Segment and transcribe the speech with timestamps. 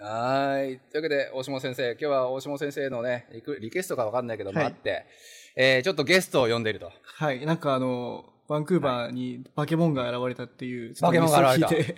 [0.00, 0.78] はい。
[0.92, 4.66] というわけで、大下先生、今日は大下先生のね、リクリクエストかわかんないけども、はい。
[4.68, 5.06] あって、
[5.56, 6.92] えー、ちょっとゲストを呼んでいると。
[7.02, 11.94] はい、なんかあの、バンクーバーにバケモンが現れたっていう、 バケモンが現れ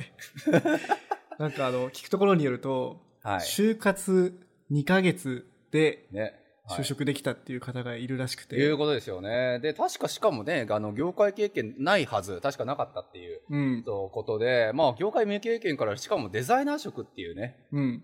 [0.59, 0.67] た。
[1.39, 3.39] なんかあの、聞くところによると、はい。
[3.41, 4.35] 就活
[4.73, 6.40] 2ヶ月でね。
[6.71, 6.81] はい。
[6.81, 9.59] 就職できたっていう方がいるらしくて、いうことですよね。
[9.61, 13.41] で、確かしかもね、あの、業界経験ないはず、確かなかったっていう。
[13.51, 18.03] うん、そうことで、まあ、業界未経験から、しかもデザイナー職っていうね、うん、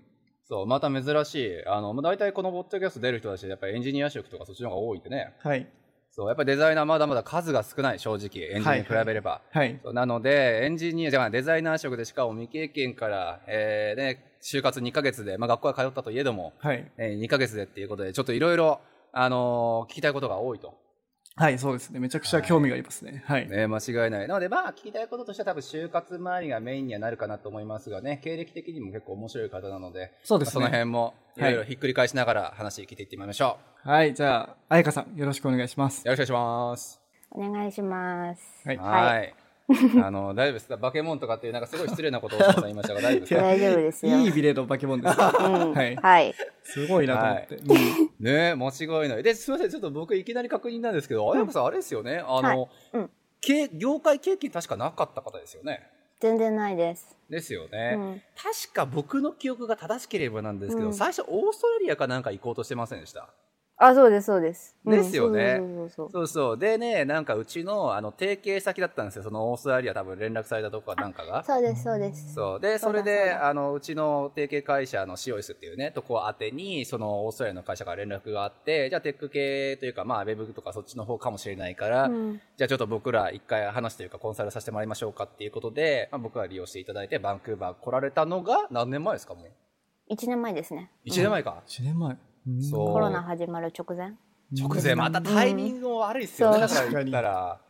[0.48, 5.68] そう、また珍しい、あの、まあ大体このポッドキャスト出る人たち、やっぱりエンジニア職とかそっちの方が多いんでね、はい、
[6.12, 9.42] そう、やっぱりデザイナーまだまだ数が少ない、正直、エンジニアに比べれば。
[9.50, 18.80] はい、そうなので、エンジニア、じゃあデザイナー職でしかも未経験から、えー、ね、就活2ヶ月で、まあ学校は通ったといえども、はい、えー、2ヶ月でっていうことで、ちょっといろいろ、
[19.12, 20.74] あのー聞きたいことが多いと。
[21.38, 22.00] はい、そうですね。
[22.00, 23.22] めちゃくちゃ興味がありますね。
[23.26, 23.48] はい。
[23.48, 24.28] ね、間違いない。
[24.28, 36.08] なので、まあ、聞きたいこととしては多分、就活周りがメインにはなるかなと思いますがね、経歴的にも結構面白い方なので、そうですねまあその辺も、いろいろひっくり返しながら話聞いていってみましょはい、じゃあ、あやかさん、よろしくお願いしますう。。
[36.08, 37.00] よろしくお願いします。
[37.32, 38.42] お願いします。
[38.64, 39.45] はいはい。
[40.04, 44.16] あの、大丈夫ですかバケモンとかっていう、なんかすごい失礼なことを大島さん言いましたが、大丈夫ですか大丈夫ですよ。
[44.18, 45.16] いいビレードバケモンです。
[45.18, 46.34] うんはいはい。
[46.62, 47.54] すごいなと思って。
[47.56, 47.62] う
[48.22, 49.22] んね間違いない。
[49.22, 55.88] で、すみません、ちょっと僕いきなり確認なんですけど、あやこさん、あれですよね、あの、はいうんけ業界経験確かなかった方ですよね。
[56.20, 57.14] 全然ないです。
[57.28, 63.28] ですよね、うん確か僕の記憶が正しければなんですけど、うん最初オーストラリアかなんか行こうとしてませんでした？
[63.78, 64.74] あ、そうです、そうです。
[64.86, 65.60] うんですよね
[65.90, 66.58] そうそう。
[66.58, 69.22] でね、なんかうちの、あの、提携先だったんですよ。
[69.22, 71.44] そのオーストラリア多分連絡されたとこかなんかが。
[71.44, 72.34] そうです、そうです。
[72.34, 72.60] そう。
[72.60, 90.90] で、それで、だあの、うちの提携会社のシオイスっていうね、とこ宛てに、その、オーストラリアの会社から連絡があって、じゃあ、テック系というか、まあ、ウェブとかそっちの方かもしれないから、うんじゃあ、ちょっと僕ら一回話というか、コンサルさせてもらいましょうかっていうことで、まあ、僕は利用していただいて、バンクーバー来られたのが、何年前ですか、もう？1年前ですね。
[91.04, 91.62] 1年前か。
[91.66, 92.16] 1年前。
[92.72, 94.12] コロナ始まる直前？
[94.52, 97.60] 直前、またタイミングも悪いですよね、うんだから言ったら。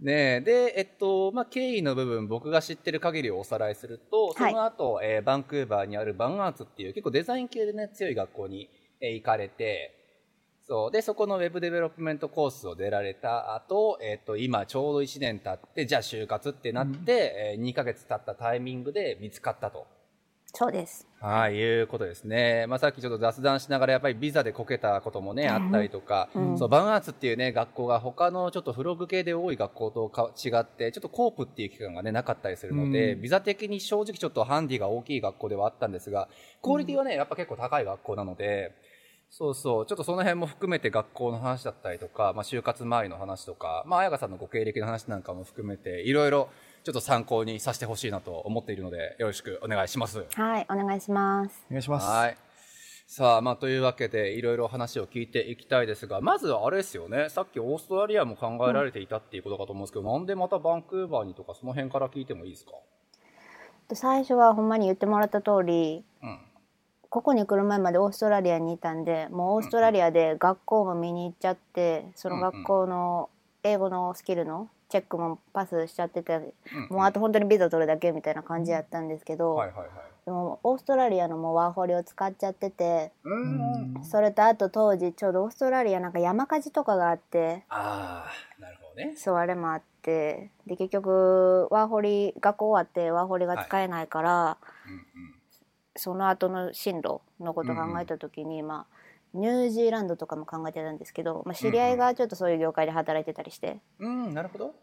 [0.00, 8.68] ねえで、えっと、まあ、経緯の部分、僕が知ってる限りをおさらいすると、そはいの後、えーバンクーバーにあるバンアーツっていう結構デザイン系でね、強い学校に、
[9.00, 9.94] えー行かれて、
[10.66, 10.90] そう。
[10.90, 19.86] で、そこのウェブデベロップメントコースを出られた後、えっと、今ちょうど1年経って、じゃあ就活ってなって、えー2ヶ月経ったタイミングで見つかったと。
[20.54, 21.06] そうです。
[21.20, 22.66] はい、いうことですね。
[22.68, 26.58] まあ、さっきちょっと雑談しながら、やっぱりビザでこけたこともね、あったりとか、うん。
[26.58, 33.22] そう、バンアーツっていうね、学校が他のちょっとフログ系で多い学校とか違って、ちょっとコープっていう期間がね、なかったりするので、うん。
[33.22, 36.28] ビザ的に正直ちょっとハンディが大きい学校ではあったんですが、
[36.62, 38.72] クオリティはね、やっぱ結構高い学校なので、
[39.30, 46.48] そうそう、ちょっとその辺も含めて学校の話だったりとか、まあ、就活周りの話とか、まあ、彩香さんのご経歴の話なんかも含めて、いろいろ
[46.84, 50.24] ちょっと参考にさせてほしいなと思っているので、よろしくお願いします。
[50.34, 51.64] はい、お願いします。
[51.68, 52.06] お願いします。
[52.06, 52.36] はい。
[53.06, 62.72] さあ、まあ、というわけで、いろいろ話を聞いていきたいですが、まずあれですよね、さっきオーストラリアも考えられていたっていうことかと思うんですけど、なんでまたバンクーバーにとか、その辺から聞いてもいいですか？
[63.88, 66.38] で最初はほんまに言ってもらった通り、うん。
[67.08, 73.30] ここに来る前までオーストラリアにいたんで、もうオーストラリアで学校も見に行っちゃって、その学校の
[73.62, 79.88] 英語のスキルのチェックもパスしちゃってて、うんもうあと本当にビザ取るだけみたいな感じやったんですけど、はいはいはい。
[80.24, 83.12] でもオーストラリアのもうワーホリを使っちゃってて。
[84.02, 88.26] それとあと当時ちょうどオーストラリアなんか山火事とかがあってあ
[88.58, 89.14] あ、なるほどね。
[89.16, 94.56] そうあれもあってで結局ワーホリ学校終わってワーホリが使えないから、
[94.86, 95.34] うんうん。
[95.96, 98.97] その後の進路のことを考えた時に、まあ
[99.38, 104.74] ニュージーランドとかも考えてたんですけど、まあ、知り合いがちょっとそういう業界で働いてたりして、うん、なるほど。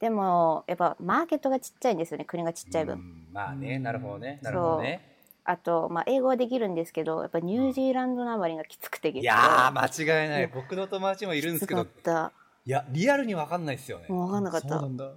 [0.00, 2.94] でもやっぱマーケットがちっちゃいんですよね国がちっちゃい分。
[2.94, 4.38] うんまあね、なるほどね。
[4.42, 5.16] なるほどね。
[5.44, 10.46] あと、まあ、英語はできるんですけどやっぱニュージーランドなまりがきつくていやー、間違いない。
[10.46, 12.32] 僕の友達もいるんですけどきつかっ、た
[12.64, 14.06] いや、リアルに分かんないですよね。
[14.08, 15.12] もう分かんなかったそうなんだ。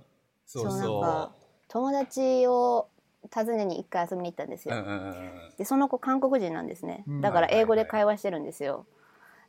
[0.45, 1.31] そうなんそか
[1.67, 2.87] 友達を
[3.33, 4.75] 訪ねに一回遊びに行ったんですよ。
[5.57, 8.85] でその子韓国人なんですねうんだから英語で会話してるんですよ、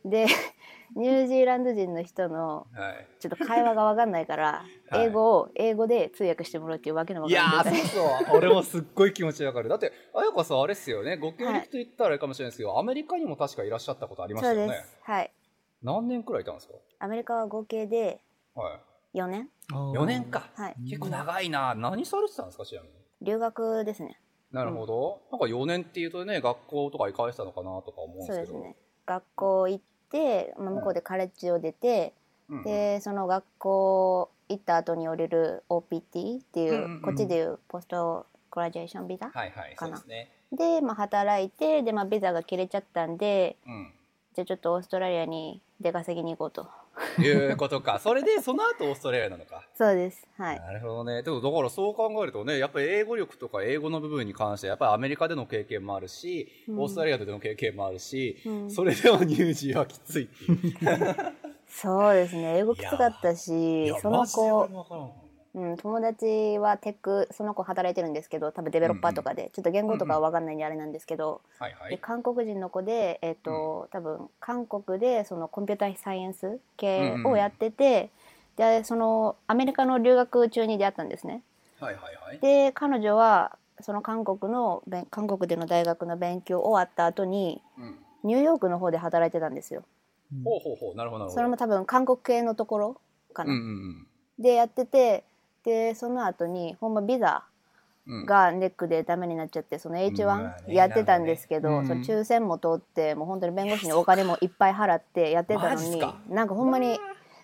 [0.05, 0.27] で
[0.95, 3.09] ニュージーランド人の人のはい。
[3.19, 8.37] ちょっと会話がわかんないから、はい英語を英語で通訳してもらうっていうわけのわいやー、かんないそうそう。
[8.37, 9.71] 俺もすっごい気持ちわかる。
[9.71, 11.17] だって、あやかさんあれっすよね。
[11.17, 14.99] ご経歴と言ったらあれかもしれないですけど、アメリカにも確かいらっしゃったことありましたよねそうです。。
[15.03, 15.33] はい。
[15.83, 16.75] 何年くらいいたんですか？
[16.99, 18.21] アメリカは合計で
[18.55, 18.81] は
[19.15, 19.19] い。
[19.19, 20.51] 4年4 4年か。
[20.57, 20.77] はい。
[20.89, 21.75] 結構長いな。
[21.75, 22.95] 何されてたんですか、ちなみに？
[23.23, 24.19] 留学ですね。
[24.53, 25.23] なるほど。
[25.31, 28.35] なんか4年っていうとね、学校とか行かれてたのかなとか思うんですけど。
[28.35, 28.77] そうですね。
[29.07, 32.13] 学校行って、まあ、向こうでカレッジを出て、
[32.49, 40.31] うんうんで、その学校行った後に降りる OPT っていう、うんうんうんこっちでいうポストグラジュエーションビザ、はいはい、かなそうですね。
[40.53, 43.93] で、まあ、働いて、で、まあ、ビザが切れちゃったんで、うん。
[44.35, 46.69] じゃあちょっとオーストラリアに出稼ぎに行こうと。
[47.21, 47.99] いうことか。
[47.99, 49.63] それで、その後オーストラリアなのか。
[49.75, 50.27] そうです。
[50.37, 50.61] はい。
[50.61, 51.23] なるほどね。
[51.23, 61.17] でもだからそう考えるとね、やっぱり英語力とか英語の部分に関して、やっぱりアメリカでの経験もあるし、うんオーストラリアでの経験もあるし、うんそれでもニュージーはきついっていう。
[61.69, 62.59] そうですね。
[62.59, 64.69] 英語きつかったいしや、その子
[65.55, 71.99] うん、友達はテック、その子働いてるんですけど、多分デベロッパーとかで、ちょっと言語とかは分かんないんであれなんですけど、ではいはい。
[71.99, 78.11] 韓国人の子で、えっ、と、多分韓国でそのコンピューターサイエンス系をやってて、
[78.57, 81.43] で、そのアメリカの留学中に出会ったんですね。
[81.81, 82.39] はいはいはい。
[82.39, 87.99] で、彼女はその韓国の、韓国での大学の勉強終わった後に、うん。
[88.25, 89.83] ニューヨークの方で働いてたんですよ。
[90.45, 90.97] ほうほうほう。
[90.97, 91.35] なるほどなるほど。
[91.35, 93.01] それも多分韓国系のところ
[93.35, 93.53] かな。
[93.53, 94.07] うんうん
[94.39, 95.25] でやってて
[95.65, 97.45] でその後にほんまビザ
[98.27, 106.99] がネックでダメになっちゃってそのうわ H1 ねやってたんですけど、その抽選も通ってもう本当に弁護士にお金もいっぱい払ってやってたのになんかほんまに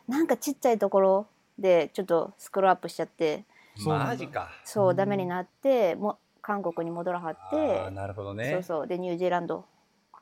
[0.09, 1.27] なんかちっちゃいところ
[1.59, 3.45] でちょっとスクロールアップしちゃって
[3.85, 4.51] マジか。
[4.65, 8.51] そうダメになってもう韓国に戻らはって、なるほどね。
[8.51, 8.87] そうそう。
[8.87, 9.65] でニュージーランド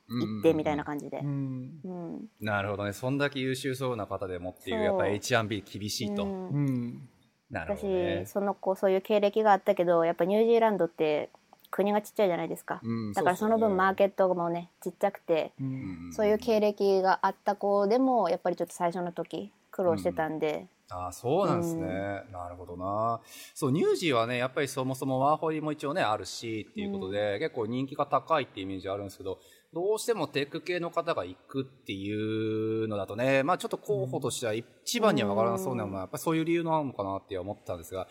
[0.09, 1.21] 行ってみたいな感じで。
[1.21, 1.27] う。
[1.27, 1.81] ん。
[1.85, 2.29] うん。
[2.41, 2.93] なるほどね。
[2.93, 6.25] そんだけ優秀そうな方でもっていう、やっぱ H1B 厳しいと。
[6.25, 7.09] うん
[7.51, 8.27] うんなるほ私。
[8.27, 11.31] その子そういう経歴があったけどやっぱニュージーランドって
[11.71, 16.13] 国がちっちゃいじゃないですか、うんだからその分マーケットもねちっちゃくて、ううんん。
[16.13, 21.87] そういう経歴があった子でもやっぱりちょっと最初の時苦労してたんで、ああそうなんですね、
[22.33, 23.21] なるほどな。
[23.55, 29.39] そうニュージーはねやっぱりそもそもワーホリも一応ねあるしっていうことで、結構人気が高いっていうイメージあるんですけど
[29.77, 38.09] どうしてもテック系の方が行くっていうのだとねまあちょっと候補としては一番には分からなそうなのはやっぱりそういう理由なのかなって思ったんですが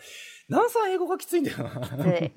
[0.48, 1.58] 南さん英語がきついんだよ。
[1.58, 2.30] なで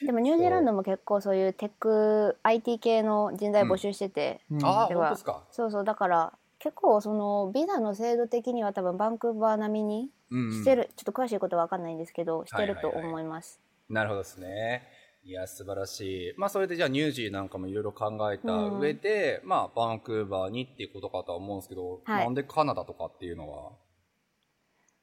[0.00, 4.64] でもニュージーランドも結構そういうテック IT 系の人材募集してて、うん。
[4.64, 10.52] ああ本当ですか、そうそうだから結構そのビザの制度的には多分バンクーバー並みにうんうん。
[10.52, 13.24] してる、ちょっと詳しいことは分かんないんですけどしてるとはいはいはい思い。
[13.24, 13.60] ます、
[13.90, 14.97] なるほどですね。
[15.22, 16.34] いや、素晴らしい。
[16.38, 23.72] まあ、それでじゃあ、ニュージーなんかもいろいろ考えた上で、まあ、バンクーバーにっていうことかとは思うんですけど、はいなんでカナダとかっていうのは？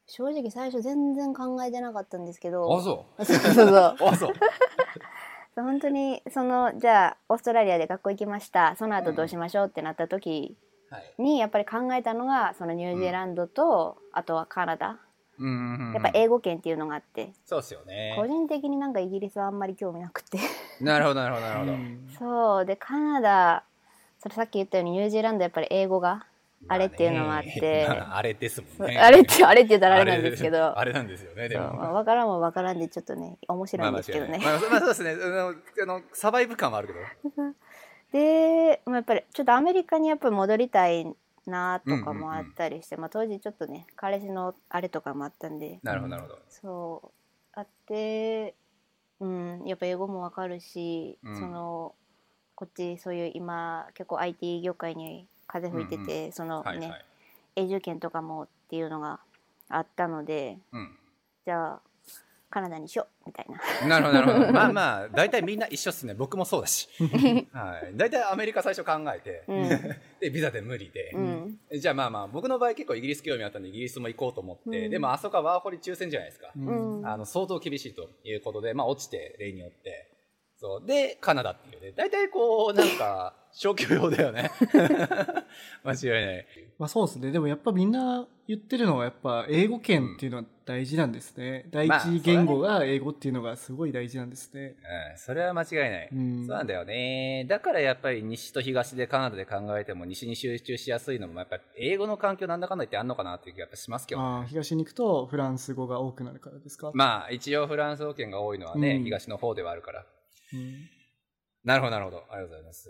[0.08, 3.26] 正直最初全然考えてなかったんですけどあ、そう。
[3.26, 4.34] そうそうそうあ、そう。
[5.56, 10.58] 本当にそのじゃあオーストラリアで学校行きましたその後どうしましょうってなった時
[10.90, 11.16] はい。
[11.18, 15.00] にやっぱり考えたのがそのニュージーランドと、あとはカナダ
[15.40, 15.94] うんうんうん。
[15.94, 18.26] やっぱ英語圏っていうのがあって、そうですよね個。
[18.26, 20.40] 人的になんかイギリスはあんまり興味なくて
[20.82, 21.74] なるほど、なるほど、なるほど。
[22.20, 23.64] そうでカナダ
[24.20, 26.26] それさっき言ったようにニュージーランドやっぱり英語が
[26.68, 28.98] あれっていうのもあって、まあねまああれですもんね。
[28.98, 31.74] あれってあれって言ったらあれなんですけどあれなんですよね、でも。
[31.74, 35.12] まあ、分からんも分からんでちょっとね面白いんですけどね、まあ、まあ、まあそうですね。
[35.12, 37.00] あの、あのサバイブ感はあるけど。
[38.14, 41.06] で、まあ、やっぱりちょっとアメリカにやっぱり戻りたい
[41.48, 46.40] なとかもあったりして、まあ、当時ちょっとね彼氏のあれとかもあったんでなるほど、なるほど。
[46.50, 48.56] そうあって、
[49.20, 51.96] うん、やっぱ英語もわかるし、うんその
[52.58, 57.06] こっちそういう今結構 IT 業界に風吹いてて、そのね、はいはい。
[57.58, 59.20] 永住権とかもっていうのが
[59.68, 60.98] あったのでうん。
[61.46, 61.82] じゃあ
[62.56, 63.46] カナダにしようみたい
[63.86, 64.54] ななるほど、なるほど。
[64.56, 66.14] まあまあ、大体みんな一緒っすね。
[66.14, 66.88] 僕もそうだし。
[67.52, 67.98] はい。
[67.98, 69.70] 大体アメリカ最初考えて、うん
[70.22, 76.54] で、ビザで無理で、うんじゃあまあまあ、僕の場合結構イギリス興味あったんで、イギリスも行こうと思って、うんでもあそこはワーホリ抽選じゃないですか。
[76.56, 80.16] うんあの、相当厳しいということで、まあ落ちて、例によって。
[80.56, 80.88] そう。
[80.88, 81.92] で、カナダっていうね。
[81.92, 84.50] 大体こう、なんか、消去用だよね。
[85.84, 86.46] 間違いない。
[86.80, 87.32] まあそうですね。
[87.32, 91.68] でもやっぱみんな言ってるのはやっぱ英語圏っていうのは大事なんですね。
[91.72, 94.76] 第まあ一言語が英語っていうのがすごい大事なんですね。
[95.12, 96.10] うん、それは間違いない。
[96.12, 97.46] うんそうなんだよね。
[97.50, 104.28] だからやっぱり西と東でカナダで考えても西に集中しやすいのもやっぱ英語の環境なんだかんだ言ってあんのかなっていう気がやっぱしますけどね。
[104.28, 106.92] ああ、東に行くとフランス語が多くなるからですか？
[106.94, 110.06] まあ一応フランス語圏が多いのはね、うん東の方ではあるから。
[110.54, 110.74] うん
[111.64, 112.18] なるほどなるほど。
[112.30, 112.90] ありがとうございます。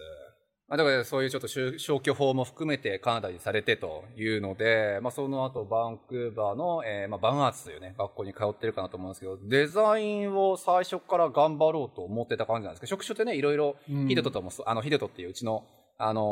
[0.67, 13.75] まあ、だからそういうちょっと消去法も含めてカナダにされてというので、まあ、その後バンクーバーの、えー、まあ、バンアーツというね、学校に通ってるかなと思うんですけど、デザインを最初から頑張ろうと思ってた感じなんですけど、職種ってね、いろいろ、
[14.07, 15.67] ヒデトとも、あの、ヒデトっていううちの、
[15.99, 16.23] あのー、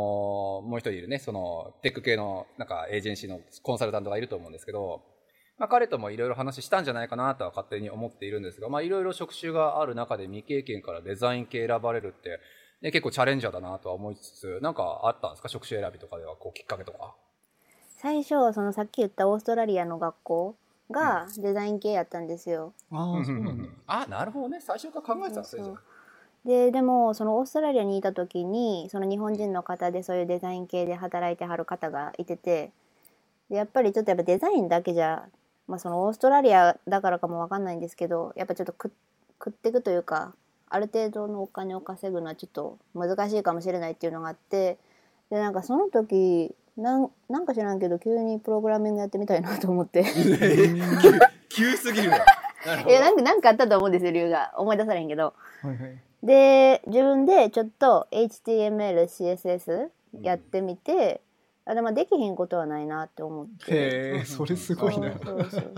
[0.67, 5.03] もう一人いるね、その、テック系の、なんか、エージェンシーのコンサルタントがいると思うんですけど、
[5.59, 12.39] まあ、彼ともいろいろ話したんじゃないかなとは勝手に思っているんですが、まあ、いろいろ職種がある中で未経験からデザイン系選ばれるって、
[12.83, 15.49] で結構チャレンジャーだなとは思いつつ、なんかあったんですか？
[15.49, 17.15] 職種選びとかでは、こう、きっかけとか。
[17.97, 20.55] 最初、そのさっき言ったオーストラリアの学校
[20.91, 22.73] がデザイン系やったんですよ。
[22.91, 23.69] うん、ああ、そうなんだ。
[23.87, 24.59] あ、なるほどね。
[24.61, 25.63] 最初から考えてたんですね。
[26.45, 32.73] ででもそのオーストラリアにいた時にその日本人の方でそういうデザイン系で働いてはる方がいてて
[33.49, 35.23] でやっぱりちょっとやっぱデザインだけじゃ、
[35.69, 38.91] まあ、そのオーストラリアだからかもわかんないんですけどやっぱちょっと食
[39.51, 40.33] っていくというか
[40.73, 44.79] ある程度のお金を稼ぐのはちょっと難しいかもしれないっていうのがあって
[45.29, 50.03] でなんかその時なんなんか知らんけど急にプログラミングやってみたいなと思って。
[51.49, 52.17] 急すぎるわ。
[52.87, 54.51] いやなんかなんかあったと思うんですよ理由が。
[54.57, 59.89] 思い出されへんけど、はいはい、で自分でちょっと HTMLCSS
[60.23, 61.21] やってみて、
[61.67, 63.71] うん、あでもできひんことはないなって思って。
[63.71, 65.13] へえそれすごいな。
[65.23, 65.75] そうそう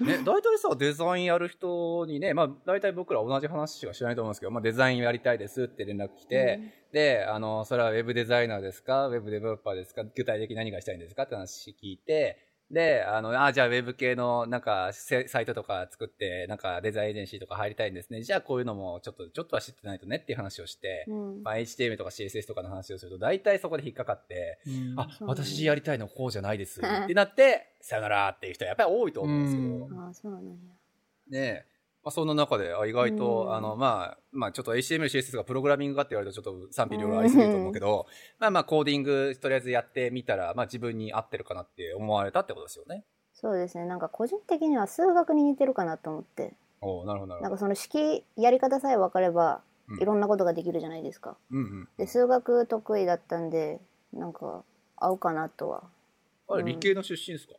[0.00, 9.08] ね、大体さ、デザインやる人にね、まあ、大体僕ら同じ話しかしないと思うんですけど、まあ、デザインやりたいですって連絡来て、うん、で、あの、それはウェブデザイナーですか？
[9.08, 10.04] ウェブデベロッパーですか？
[10.04, 11.24] 具体的に何がしたいんですか？
[11.24, 12.38] って話聞いて、
[12.70, 18.22] で、あの、あ、じゃあウェブ系のなんかサイトとか作って、なんかデザインエージェンシーとか入りたいんですね。
[18.22, 26.80] じゃあこういうのもちょっと、ちょっとは知ってないとねっていう話をして、うん、まあ HTML とか CSS とかの話をすると、大体そこで引っかかって、うん、あ、私やりたいのこうじゃないです。
[26.80, 30.02] ってなって、 さよならっていう人はやっぱり多いと思うんですけど。
[30.08, 30.54] あ、そうなんや。
[31.28, 31.66] ね
[32.02, 38.06] まあ、そんな中で、あ意外と、あの、まあ、まあ、ちょっと HTML、CSS がプログラミングかって言われるとちょっと賛否両論ありすぎると思うけど、
[38.38, 43.04] まあまあ、コーディング、とりあえずやってみたら、まあ自分に合ってるかなって思われたってことですよね。
[43.34, 43.86] そうですね。
[43.86, 46.54] なんか個人的には数学に似てるかなと思って。
[46.82, 49.62] おなるほどなんかその式やり方さえ分かれば、
[50.00, 53.80] いろんなことができるじゃないですか、うんうん、で数学得意だったんで
[54.12, 54.62] なんか
[54.96, 55.82] 合うかなとは。
[56.48, 57.54] あれ、理系の出身ですか？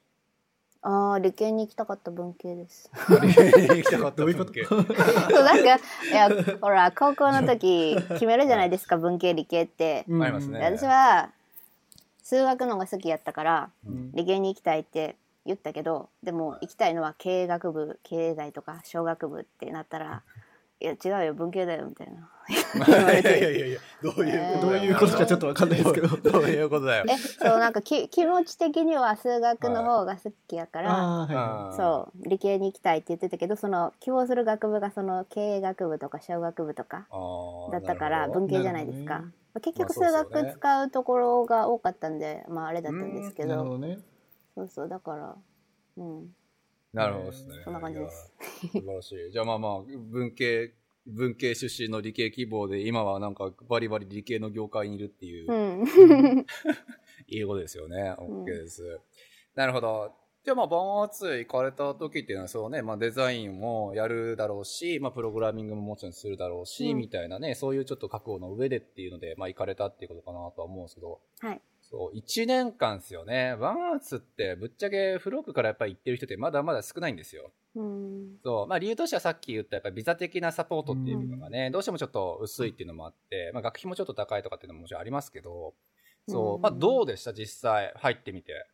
[0.83, 2.89] ああ理系に行きたかった文系です。
[3.21, 4.65] 理系に行きたかった文系。
[4.65, 10.59] そうなんかいやほら高校の時決めるじゃないですか文系理系って、ありますね。
[10.59, 11.29] 私は
[12.23, 13.69] 数学のが好きやったから、
[14.13, 20.23] 理系に行きたいって言ったけどでも行きたいのは経営学部経済とか小学部ってなったら
[20.81, 22.27] いや違うよ文系だよみたいな。
[22.49, 26.07] いやいやいやいやどういう、えー、どういうことかちょっとわかんないですけど。
[26.07, 27.05] どういうことだよ。
[27.07, 37.05] えそうなんかき 気持ち的には数学の方が好きやから、はい、そう理系に行きたいって言ってたけどその希望する学部がその経営学部とか小学部とか
[37.71, 39.23] だったから文系じゃないですか、
[39.61, 43.99] 結局数学使うところが多かったんで、まああれだったんですけど、どね、
[44.55, 45.35] そうそうだから
[45.97, 46.35] うん
[46.93, 47.55] なるほどですね。
[47.63, 48.33] そんな感じです。
[48.61, 49.31] 素晴らしい。
[49.31, 49.81] じゃあまあまあ、
[50.11, 50.73] 文系、
[51.07, 56.45] 文系出身の理系希望で、今はなんかバリバリ理系の業界にいるっていう、うん、
[57.27, 58.13] いいことですよね。
[58.17, 58.83] OK です。
[58.83, 58.99] うん、
[59.55, 60.11] なるほど。
[60.43, 71.61] じゃあまあ、バンアーツ行かれた時っていうのはそうね、まあデザインもやるだろうし、まあプログラミングももちろんするだろうし、うん、みたいなね、そういうちょっと覚悟の上でっていうので、まあ行かれたっていうことかなとは思うんですけど、はい。
[71.91, 73.55] そう、1年間ですよね。
[73.59, 77.51] ワンアーツってぶっちゃけフロックからやっぱり行ってる人ってまだまだ少ないんですよ。
[77.75, 78.67] うん、そう。
[78.67, 85.73] まあ理由としてはさっき言ったやっぱビザ的なサポートっていうのがね、うん、どうしてもちょっと薄いっていうのもあって、まあ学費もちょっと高いとかっていうのももちろんありますけど、
[86.29, 86.59] そう。
[86.59, 87.33] まあどうでした？
[87.33, 88.65] 実際入ってみて。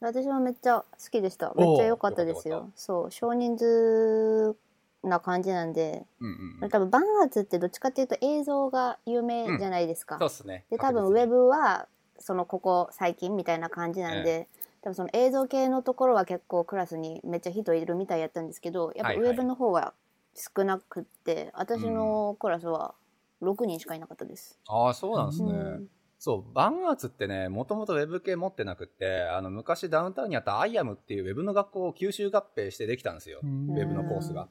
[0.00, 1.54] 私はめっちゃ好きでした。
[1.56, 2.70] めっちゃ良かったですよ。
[2.74, 3.10] そう。
[3.10, 4.54] 少人数
[5.02, 10.16] な感じなんで、うんうん、多分バンアーツってどっちかっていうと映像が有名じゃないですか。
[10.16, 10.64] うん、そうですね。
[10.70, 11.88] で多分ウェブは
[12.24, 14.48] そのここ最近みたいな感じなんで、
[14.80, 19.92] 多分その映像系のところは結構クラスにめっちゃ人いるみたいやったんですけどやっぱウェブの方は
[20.34, 22.94] 少なくって、はいはい、私のクラスは
[23.42, 24.58] 6人しかいなかったです。
[24.66, 25.52] ああそうなんですね。
[25.52, 25.88] うん
[26.18, 33.40] そう、 VanArts ってね、もともとウェブ系持ってなくて、あの、昔ダウンタウンにあったアイアムっていうウェブの学校を吸収合併してできたんですよ。
[33.42, 34.48] ウェブのコースが。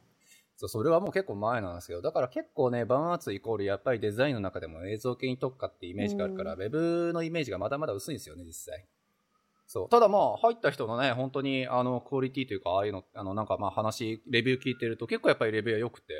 [0.64, 2.02] そう、それはもう結構前なんですよ。
[2.02, 8.88] だから結構ね、 VanArts イコールやっぱりデザインの中でも映像系に特化ってイメージがあるから、ウェブのイメージがまだまだ薄いんですよね、実際。
[9.74, 9.90] そう。
[9.90, 16.14] ただまあ、入った人のね、本当に、あの、クオリティというか、ああいうの、あの、なんかまあ話、レビュー聞いてると結構やっぱりレビューは良くて。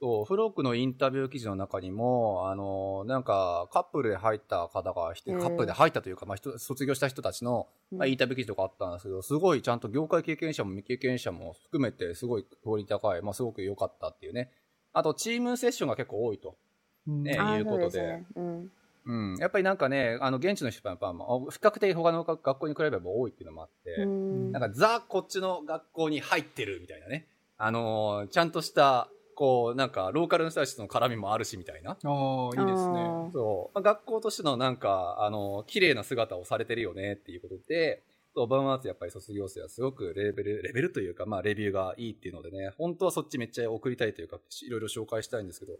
[0.00, 14.50] そう、フロックのインタビュー記事の中にも、あの、なんか、カップルで入った方がカップルで入ったというか、まあ、人、卒業した人たちの、まあ、インタビュー記事とかあったんですけど、すごいちゃんと業界経験者も未経験者も含めて、すごいクオリティ高い、まあ、すごく良かったっていうね。
[14.92, 16.56] あと、チームセッションが結構多いと。
[17.06, 18.72] うんねいうことでそうすねうん
[19.06, 27.26] うん、やっぱりなんかね、あの現地の人はやっぱ、まあ、比較的他の学校に比べれば多いっていうのもあって、うんなんかザ・こっちの学校に入ってるみたいなね。
[27.56, 31.90] あのーちゃんとした、こう、なんか、ローカルの人たちとの絡みもあるしみたいな。
[31.92, 33.74] ああいいですねそう。
[33.74, 38.02] まあ、学校としてのなんか、あのー綺麗な姿をされてるよねっていうことで、
[38.34, 45.72] そうバンワーツやっぱり卒業生はすごくレベル、レベルというか、まあ、レビューがいいっていうのでね、本当はそっちめっちゃ送りたいというか、いろいろ紹介したいんですけど、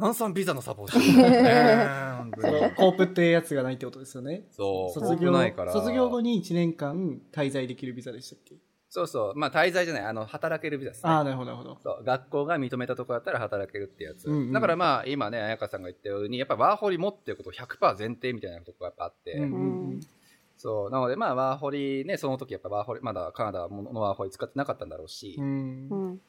[0.00, 0.92] ナンさんビザのサポート
[2.76, 5.00] コープってやつがないってことですよねそう。
[5.00, 5.72] 卒業ないから。
[5.72, 8.56] 卒業後に1年間滞在できるビザでしたっけ？
[8.92, 9.38] そうそう。
[9.38, 11.10] まあ、滞在じゃない、あの、働けるビザですね。
[11.10, 14.26] ああなるほどなるほどそう学校が認めたところだったら働けるってやつ。
[14.26, 20.00] うんうんだからまあ、今ね、彩香さんが言ったように、やっぱワーホリ持ってること100%前提みたいなとこがやっぱあって、うんうんうん
[20.56, 20.90] そう。
[20.90, 26.20] なのでまあ、ワーホリね、その時やっぱワーホリ、まだカナダのワーホリ使ってなかったんだろうし、うんうん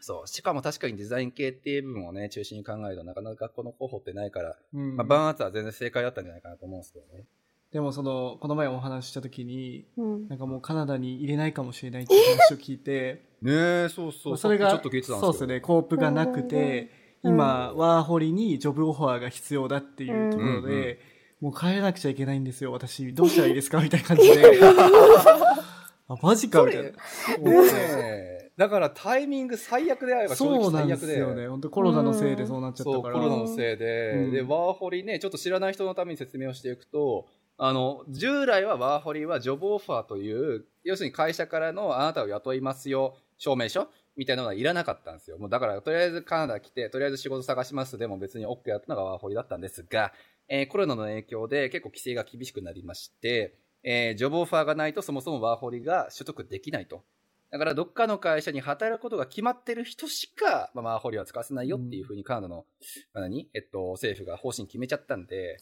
[0.00, 0.28] そう。
[0.28, 4.96] しかも確かにデザイン系っていう部分をね、中心に考えるとなかなか学校の候補ってないから、うん。
[4.96, 7.24] まあ、バーンアーツは全然正解だったんじゃないかなと思うんですけどね。
[7.72, 10.28] でもそのこの前お話しした時にうん。
[10.28, 14.36] なんかもうカナダに入れないかもしれないっていう話を聞いて ねえ、そうそう。
[14.36, 15.20] それがちょっと聞いてたんですけど。
[15.20, 16.90] そうですねコープがなくて
[17.24, 21.00] うん今ワーホリにジョブオファーが必要だっていうところで
[21.40, 23.12] もう帰らなくちゃいけないんですよ私。
[23.12, 23.80] どうしたらいいですか？
[23.82, 24.60] みたいな感じで。
[26.10, 26.88] あマジかみたいな。
[26.90, 26.94] ね
[27.38, 28.27] え
[28.58, 31.14] だからタイミング最悪であれば正直最悪で。
[31.14, 43.86] すよね本当コロナのせいでそうなっちゃっそう、コたからロナのせいで、うんで、ワーホリね、ちょっと知らない人のために説明をしていくと、あの、従来はワーホリはジョブオファーという、要するに会社からのあなたを雇いますよ、証明書
[44.16, 45.38] みたいなのはいらなかったんですよ。
[45.38, 50.12] もうだから、とりあえずカナダ来て、とりあえず仕事探しますでも別に OK だったのがワーホリだったんですが、
[50.48, 57.04] えーコロナの影響で結構規制が厳しくなりまして、えージョブオファーがないとそもそもワーホリが取得できないと。
[57.50, 62.66] だからどっかの会社に働くことが決まってる人しか、まあ、ワーホリは使わせないよっていうふうにカナダの、
[63.14, 63.48] まあ、何？
[63.54, 65.58] えっと、政府が方針決めちゃったんで、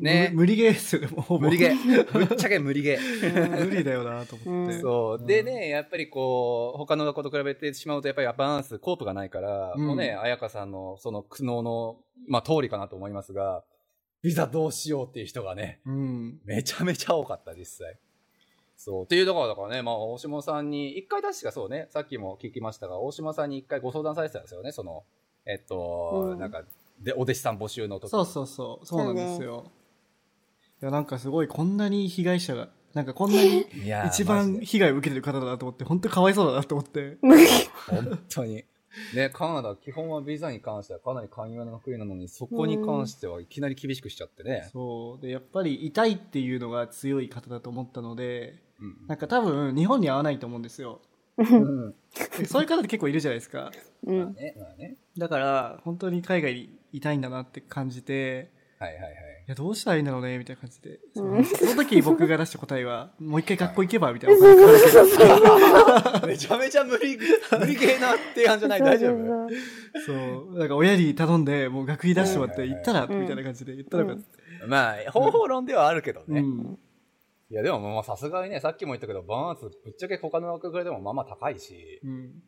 [0.00, 0.30] ね。
[0.32, 2.12] 無無理ゲーですよね無理ゲー。
[2.26, 3.66] ぶっちゃけ無理ゲー。
[3.66, 4.76] 無理だよなと思って。
[4.76, 4.80] うん。
[4.80, 5.26] そう。
[5.26, 9.86] でね、やっぱりこう、他の学校と比べてしまうと、やっぱりバランス、コープがないから、うん。
[9.86, 11.98] もうね、彩香さんのその苦悩の、
[12.28, 13.62] まあ、通りかなと思いますが、
[14.22, 16.40] ビザどうしようっていう人がね、うん。
[16.44, 17.98] めちゃめちゃ多かった、実際。
[18.78, 19.04] そう。
[19.04, 25.04] っていうところだからね、まあ、大島さんに、一回確かそうね、さっきも聞きましたが、大島さんに一回ご相談されてたんですよね、その、
[25.44, 26.38] えっと、うん。
[26.38, 26.62] なんか、
[27.00, 28.86] で、お弟子さん募集の時そうそうそう。
[28.86, 29.64] そうなんですよ。
[30.80, 33.66] いやなんかすごいこんなに被害者がなんかこんなに
[34.06, 37.18] 一番被害を受けてる方だなと思って本当にかわいそうだなと思って。
[37.20, 38.64] 本当に。
[39.14, 44.68] ね、カナダ、基本はビザに関してはかなり寛容な国なのに、そこに関してはいきなり厳しくしちゃってね。
[44.72, 45.22] そう。
[45.22, 48.67] でやっぱり痛いっていうのが強い方だと思ったのでうん
[49.06, 51.00] なんか多分日本に合わないと思うんですよ。
[51.36, 51.94] うん。
[52.38, 53.70] でそういう方って結構いるじゃないですか。
[55.16, 59.12] だから本当に海外にいたいんだなって感じてはいはいはい。
[59.48, 61.38] いやどうしたらいいんだろうねみたいな感じで、そうん。
[61.38, 61.44] の
[61.76, 64.38] 時僕が出した答えはもう一回学校行けばみたいな。
[64.38, 64.56] 感
[65.08, 68.80] じでめちゃめちゃ無理、無理ゲーな提案じゃない。
[68.82, 69.48] 大丈夫？
[70.04, 70.12] そ
[70.54, 74.04] うなんか親に頼んでもう学費出してもらってうん行ったらうんみたいな感じで言ったら
[74.66, 76.40] まあ、方法論ではあるけどね。
[76.40, 76.78] うん
[77.50, 82.42] いや、でもまあさすがにね、さっきも言ったけど、バーンアーツぶっちゃけ他の学校でもまあまあ高いし、うん、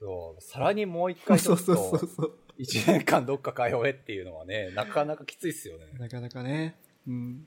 [0.00, 2.32] そう、さらにもう一回ちょっ そうそうそうと、そう。
[2.56, 5.86] 一年間どっか通えっていうのはね、なかなかきついっすよね。
[5.98, 6.76] なかなかね。
[7.06, 7.46] うん。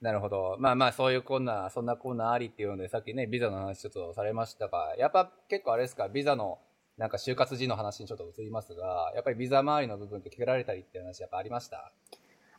[0.00, 0.56] なるほど。
[0.60, 6.60] まあまあ、そういうこんな、そんなこんなありっていうので、さっきね、ビザの話ちょっとされましたが、やっぱ結構あれですか、ビザの、
[6.96, 11.92] なんか就活時の話にちょっと移りますが、やっぱりビザ周りの部分って聞けられたりっていう話やっぱありました？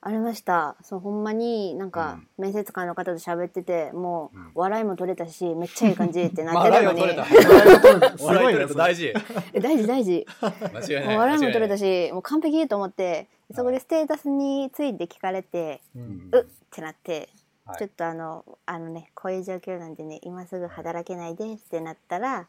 [0.01, 0.75] ありました。
[0.81, 4.45] そうほんまになんか面接官の方と喋っててもうん。
[4.47, 7.01] う笑いも取れたしめっちゃいい感じってなってたのに。
[7.03, 8.17] 笑いは取れた。
[8.17, 8.73] す笑い取れ た。
[8.73, 9.13] 大事。
[9.53, 10.25] え大事大事。
[10.41, 11.17] 間違いない。
[11.17, 11.79] 笑いも取れたし。
[11.79, 15.99] しもう完璧と思ってそこでステータスについて聞かれてう
[16.37, 17.29] っってなって
[17.65, 17.77] はい。
[17.77, 22.47] ちょっとあのあのねこういう状況なんでね今すぐ働けないですってなったら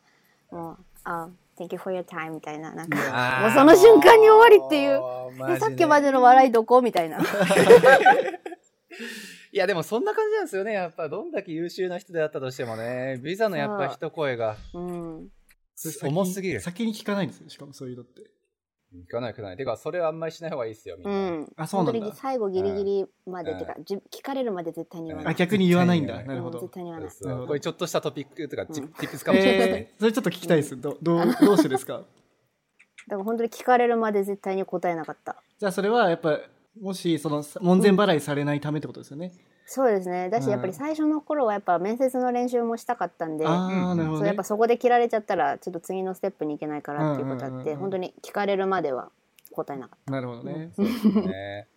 [0.51, 1.29] もう「あ
[1.61, 2.73] Thank you for your time」みたいな。
[2.73, 2.97] なんか
[3.43, 5.01] もうその瞬間に終わりっていう。
[5.59, 7.19] さっきまでの笑いどこみたいな。
[9.53, 10.73] いや、でもそんな感じなんですよね。
[10.73, 14.57] やっぱどんだけ優秀な人であったとしてもね、ビザのやっぱ一声が。
[14.73, 15.29] うん。
[15.75, 16.61] 先重すぎる。
[16.61, 18.23] 先に聞かないんですよしかもそういうのって
[18.93, 19.57] いかないいかない？
[19.57, 21.31] てか、それはあんまりしない方がいいですよ、みんうな。
[21.31, 21.53] ん。
[21.57, 22.01] あそうなんだ。
[22.01, 25.33] 本当に最後ギリギリまでうんっていうかじ聞かれるまで絶対に言わない。
[25.33, 26.17] あ逆に言わないんだ。
[26.19, 26.27] うん。
[26.27, 26.59] なるほど。
[26.59, 27.11] うん絶対に言わない。
[27.11, 28.89] そこれちょっとしたトピックとか、チうん。
[28.89, 29.79] ティップスかもしれないですね。
[29.93, 30.81] えー、それちょっと聞きたいです。
[30.81, 31.95] ど どうどうしてですか？
[31.99, 32.07] だか
[33.17, 35.43] ら本当に聞かれるまで絶対に答えなかった。
[35.59, 36.39] じゃあそれはやっぱ
[36.81, 39.33] もしその門前払いされないためってことですよね、
[39.73, 49.13] そうですねだしうんやっぱり最初の頃はやっぱ面接の練習もしたかったんで、あうんあなるほどねそうやっぱそこで切られちゃったらちょっと次のステップに行けないからっていうことあって、うんうんうんうん本当に聞かれるまでは
[49.53, 50.73] 答えなかっなるほどね。
[50.77, 51.69] ね。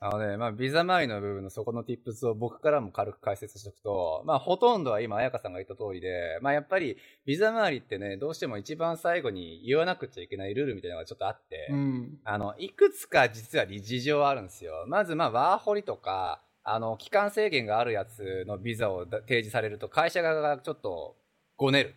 [0.00, 12.18] あのね、まあ、ビザ周りの部分のそこの tips を僕からも軽く解説しておくと、まあ、ほとんどは今、彩香さんが言った通りで、まあ、やっぱり、ビザ周りってね、どうしても一番最後に言わなくちゃいけないルールみたいなのがちょっとあって、うん。
[12.24, 14.84] あの、いくつか実は事情はあるんですよ。
[14.88, 21.16] まず、まあ、ワーホリとか、あの、期間制限があるやつのビザをだ提示されると、会社側がちょっと、
[21.56, 21.94] ごねる。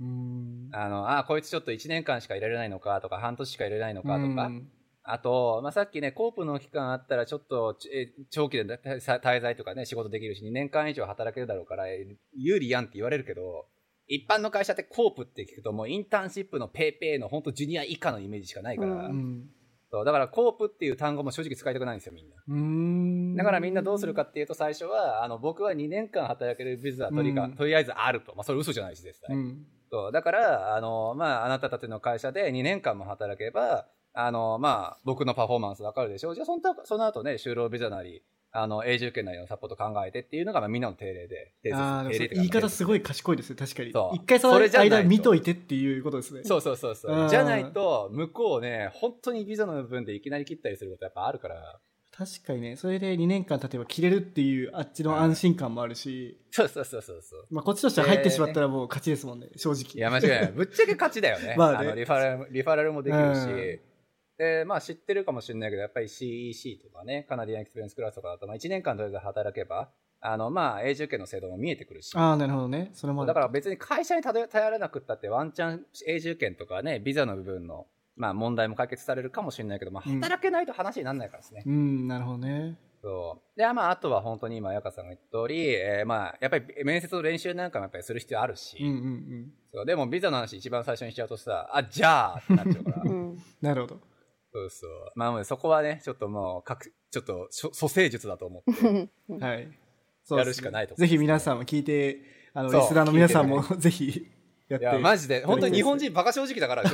[0.00, 0.68] うん。
[0.72, 4.70] あの、あ、こいつちょっと1年間しかいられないのかとか、半年しかいられないのかとか、うん
[5.02, 13.66] あと、まあ、さっきね、 co-op の期間あったら、ちょっと、ちえ長期で滞滞在とかね、仕事できるし、2年間以上働けるだろうから、え有利やんって言われるけど、
[14.06, 19.50] 一般の会社って co-op って聞くと、もうインターンシップのペイペイの本当ジュニア以下のイメージしかないから、ううん。
[19.90, 22.36] そうだから co-op っていう単語も正直使いたくないんですよ、みんな。
[22.46, 23.36] うん。
[23.36, 28.34] だからみんなどうするかっていうと、最初は、あの、僕は2年間働けるビザはとりか、うんとりあえずあると。
[28.36, 29.34] まあ、それ嘘じゃないし、絶対。
[29.34, 29.66] うん。
[29.90, 36.34] そうだから、あの、まあ、あなたたちの会社で2年間も働けば、あの、まあ、僕のパフォーマンスわかるでしょう。
[36.36, 41.52] じゃあ、そのたその後ね、就労ビザなり、あの、永住権なりのサポート考えてっていうのが、まあ、みんなの定例で。
[41.72, 44.16] ああ、言い方すごい賢いですね、確かにそう。
[44.16, 46.42] 一回その間見といてっていうことですね。
[46.44, 47.26] そうそうそうそうう。
[47.26, 51.80] んじゃないと、向こうね、本当にビザの部分でいきなり切ったりすることやっぱあるから。
[52.12, 57.46] 確かにね、それで2年間経てば切れるっていうあっちの安心感もあるし、そうそうそうそうそう。
[57.50, 59.92] まあこっちとしては入ってしまったらもう勝ちですもんね、正直。
[59.94, 60.52] いや、間違いない。
[60.52, 61.54] ぶっちゃけ勝ちだよね。
[61.56, 63.80] まあねのリファラル、リファラルもできるし。
[64.40, 69.90] うんで、まあ知ってるかもしれないけど、やっぱり CEC とかね、カナディアンエクスペリエンスクラスとかだと、まあ1年間とりあえず働けば、
[70.22, 72.12] あの、まあ永住権の制度も見えてくるし。
[72.16, 72.90] ああ、なるほどね。
[72.94, 81.62] それもだから別に会社に頼頼らなくったってワンチャン永住権とかね、ビザの部分の、まあ問題も解決されるかもしれないけど、まあうん働けないと話にならないからですね。
[81.66, 82.78] うん、なるほどね。
[83.02, 83.58] そう。
[83.58, 89.52] で、まああとは本当に今、やかさんが言った通り、えーまあやっぱり面接の練習なんかもやっぱりする必要あるし、うんうんうん。
[89.72, 92.96] そうでもビザの話一番最初にしちゃうとさ、あ、じゃあってなっちゃうから。
[92.96, 93.02] た。
[93.08, 93.38] うん。
[93.62, 94.09] なるほど。
[94.52, 94.90] そうそう。
[95.14, 99.08] まあもうそこはね、ちょっともう、かくちょっと、蘇生術だと思って。
[99.40, 99.68] はい。
[100.30, 102.22] やるしかないとぜひ皆さんも聞いて、
[102.54, 104.28] あの、リスナーの皆さんも ぜひ
[104.68, 104.86] やって。
[104.86, 106.84] いや、マジで、本当に日本人バカ正直だから。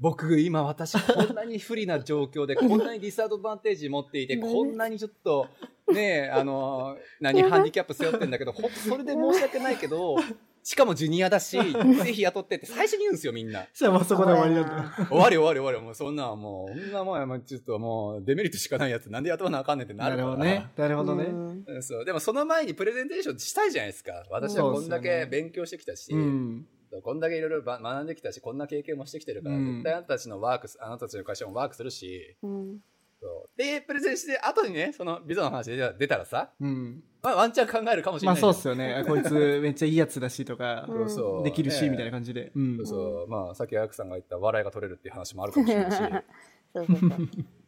[0.00, 5.48] 僕、今私、こんなに不利な状況で、こんなにディスアドバンテージ持っていて、 こんなにちょっと、
[5.92, 10.16] ねえ、あの、 何、ハンディキャップ背負ってんだけど、ほそれで申し訳ないけど、
[10.62, 11.58] しかもジュニアだし、
[12.04, 13.66] ぜひ雇ってって最初に言うんですよ、みんな。
[13.74, 15.08] じゃあもうそこで終わりなんだ。
[15.08, 20.28] 終わり終わり終わり、もうそんなんもう、そんなもんちょっともう、デメリットしかないやつ、なんで雇わなあかんねんってななるから。
[20.28, 20.70] るほどね。
[20.76, 21.24] なるほどね。
[21.24, 22.04] うんうんそう。
[22.04, 24.24] でもその前にプレゼンテーションしたいじゃないですか。
[24.30, 26.66] 私はこんだけ勉強してきたし、うん。
[27.02, 32.78] こんだけいろいろば学んできたし、こんな経験もしてきてるから、うん絶対あなたたちのワークス、あなたたちの会社もワークするし、うん。
[33.20, 37.02] そうで、プレゼンして、後にね、そのビザの話出た出たらさ、うん。
[37.22, 38.54] まあ、ワンチャン考えるかもしれまあないじゃん。
[38.54, 38.94] そうっすよね。
[38.94, 42.52] あ こいつめっちゃいいやつだしとか、そうそうできるし、ねみたいな感じで。
[42.54, 42.86] うんそう。
[42.86, 43.28] そう。
[43.28, 45.96] まあ、さっきアヤクさんが言った笑いが取れるっていう話もあるかもしれないし。
[46.74, 46.98] そうそう。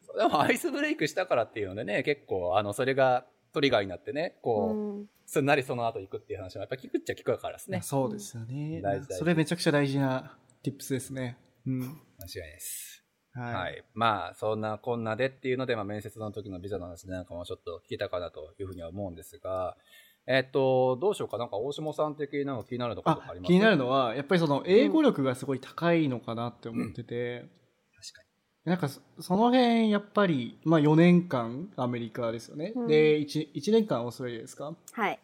[0.03, 7.83] そうでも、アイスブレイクしたからっていうのでね、結構、あの、それがトリガーになってね、こう、うんすんなりその後行くっていう話もやっぱ聞くっちゃ聞くからですね。
[7.83, 9.13] そうですよね大事大。
[9.13, 11.39] 事それめちゃくちゃ大事な tips ですね。
[11.65, 11.79] うん。
[11.79, 11.93] 間違い
[12.41, 13.05] ないです。
[13.35, 13.43] は。
[13.45, 13.83] はいい。
[13.95, 19.77] まあ、そんなこんなでっていうので、まあ、面接の時のビザの話なんかもちょっと聞けたかなというふうには思うんですが、
[20.27, 21.39] えっと、どうしようか？
[21.39, 23.51] なんか、大下さん的なの気になるところとかあります？
[23.51, 27.45] あ気になるのは、やっぱりその英語力がすごい高いのかなって思ってて、
[28.65, 32.73] なんかそその辺やっぱり、まあ4年間アメリカですよね。
[32.77, 34.75] うんで1、1年間オーストラリアですか？
[34.93, 35.19] はい。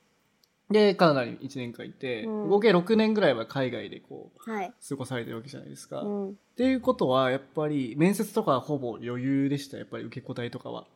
[0.71, 4.73] で、カナダに1年間いて、うん合計6年ぐらいは海外でこう、はい。
[4.89, 6.01] 過ごされてるわけじゃないですか。
[6.01, 6.39] っうん。
[6.57, 10.87] ていうことは、やっぱり面接とかはほぼ余裕でした、やっぱり受け答えとかは。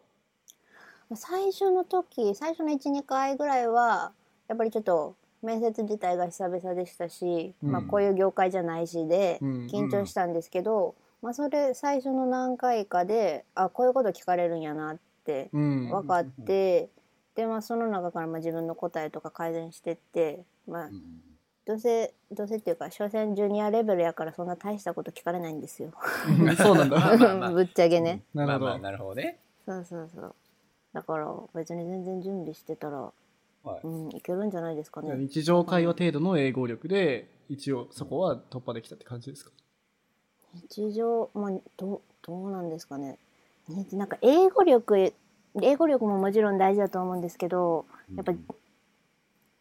[1.14, 4.12] 最初の時、最初の1、2回ぐらいは、
[4.48, 15.90] やっぱりちょっと、面接自体が久々でしたし、うんまあこういう業界じゃないしで、うん緊張したんですけど、まあそれ最初の何回かで、あ、こういうこと聞かれるんやなってうん。
[15.90, 16.88] 分かって、
[17.34, 21.02] で、まあその中からまあ自分の答えとか改善してって、まあに。
[21.66, 25.92] どうせ、どうせっていうか、所詮ジュニアレベルやからそんな大したこと聞かれないんですよ。
[26.56, 27.50] そうなんだ。
[27.52, 28.24] ぶっちゃけね。
[28.34, 28.64] なるほど。
[28.64, 29.38] まあまあ、なるほどね。
[29.66, 30.34] そうそうそう。
[30.92, 33.12] だから別に全然準備してたら、
[33.62, 33.80] はい。
[33.84, 35.14] うん、いけるんじゃないですかね。
[35.16, 39.52] 日常会話程度の英語力で、一応そこは突破できたって感じですか？
[40.54, 43.18] 日常、まあ、どう、どうなんですかね。
[43.68, 45.12] ねなんか英語力、
[45.62, 47.86] 英語力ももちろん大事だと思うんですけど、
[48.16, 48.38] やっぱり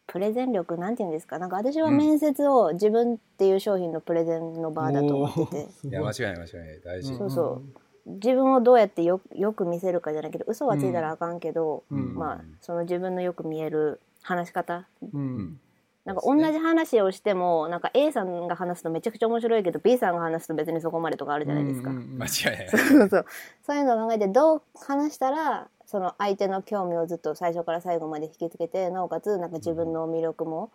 [0.06, 6.80] プレゼン力なんて言うんですかなんか私は面接を自分っていう商品のプレゼンの場だと思ってて、いや、間違いない、間違いない。
[6.80, 7.16] 大事。
[7.16, 12.14] そうそう自分をどうやってよよく見せるかじゃないけど嘘はついたらあかんけど、うん。
[12.14, 15.60] まあその自分のよく見える話し方うん。
[16.04, 21.90] なんか同じ話をしてもなんか A さんが話すとめちゃくちゃ面白いけど B さんが話すと別にそこまでとかあるじゃないですか。
[21.90, 22.68] うんうんうん間違いない。
[22.72, 23.26] そうそう
[23.62, 23.76] そう。
[23.76, 30.70] いうのを考えてどう話したらその相手の興味をずっと最初から最後まで引きつけてなおかつなんか自分の魅力も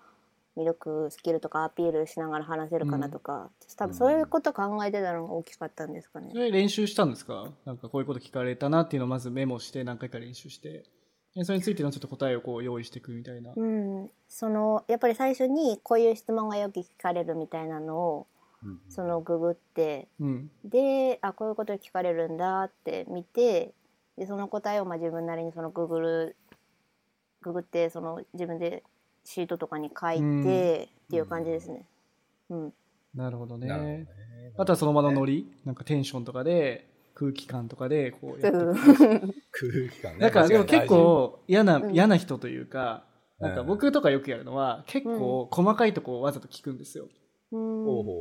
[0.57, 6.29] 魅力スキルとかアピールしながら話せるかなとか、多分そういうこと考えてたのが大きかったんですかね。
[6.31, 6.37] そ。
[6.37, 7.49] れ練習したんですか？
[7.65, 10.69] なんかこういうこと聞かれたなっていうのをまずメモして何回か練習して。
[10.69, 10.83] で
[11.43, 18.27] それについてのちょっと答えをこう用意していくみたいな、うん、そのやっぱり最初にこういう質問がよく聞かれるみたいなのを
[18.63, 20.49] うんそのググってうん。
[20.63, 23.73] であこういうこと聞かれるんだって見て
[24.17, 26.35] でその答えをまあ自分なりにそのググる
[27.41, 28.83] ググってその自分で
[29.25, 30.41] シートとかに書いて、うん。
[30.41, 31.83] っていう感じですね。
[32.49, 32.73] うん、
[33.13, 33.67] なるほどね。
[33.67, 34.07] どね。
[34.57, 38.57] あとはその場のノリなんかテンションとかで空気感とかでこうやって
[39.51, 40.19] 空気感ね。
[40.19, 41.93] なんかでも結構嫌な、うん。
[41.93, 43.05] 嫌な人というか、
[43.39, 43.67] なんかうん。
[43.67, 47.07] 僕とかよくやるのは結構細かいとこをわざと聞くんですよ。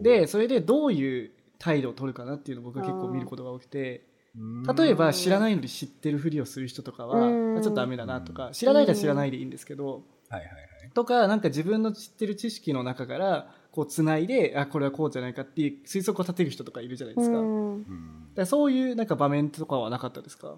[0.02, 4.06] で、それでどういう態度を取るかなっていうのを僕は結構見ることが多くて、
[4.38, 4.62] うん。
[4.62, 10.90] 例えば知らないのに知ってるふりをする人とかは、ちょっとダメだなとか、知らないら知らないでいいんですけど、はいはいはい。
[10.94, 17.34] とか、なんか自分の知ってる知識の中から、こう繋いで、あ、これはこうじゃないかっていう推測を立てる人とかいるじゃないですか。
[17.34, 20.54] だかうんらそういうなんか場面とかはなかったですか？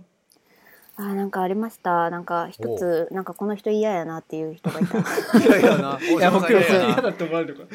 [0.98, 2.08] あなんかありました。
[2.08, 5.58] なんか一つなんかこの人嫌やなっていう人がいた。
[5.58, 5.98] いやな。
[6.00, 7.70] いや、僕は嫌だって思われるのか。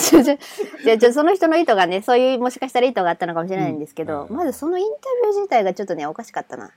[0.00, 0.36] ちょちょ
[0.84, 4.36] じゃあちょその人の意図がねそういうもしかしたら意図があったのかもしれないんですけど、うん。
[4.36, 6.72] まずそのインタビュー自体がちょっとねおかしかったな。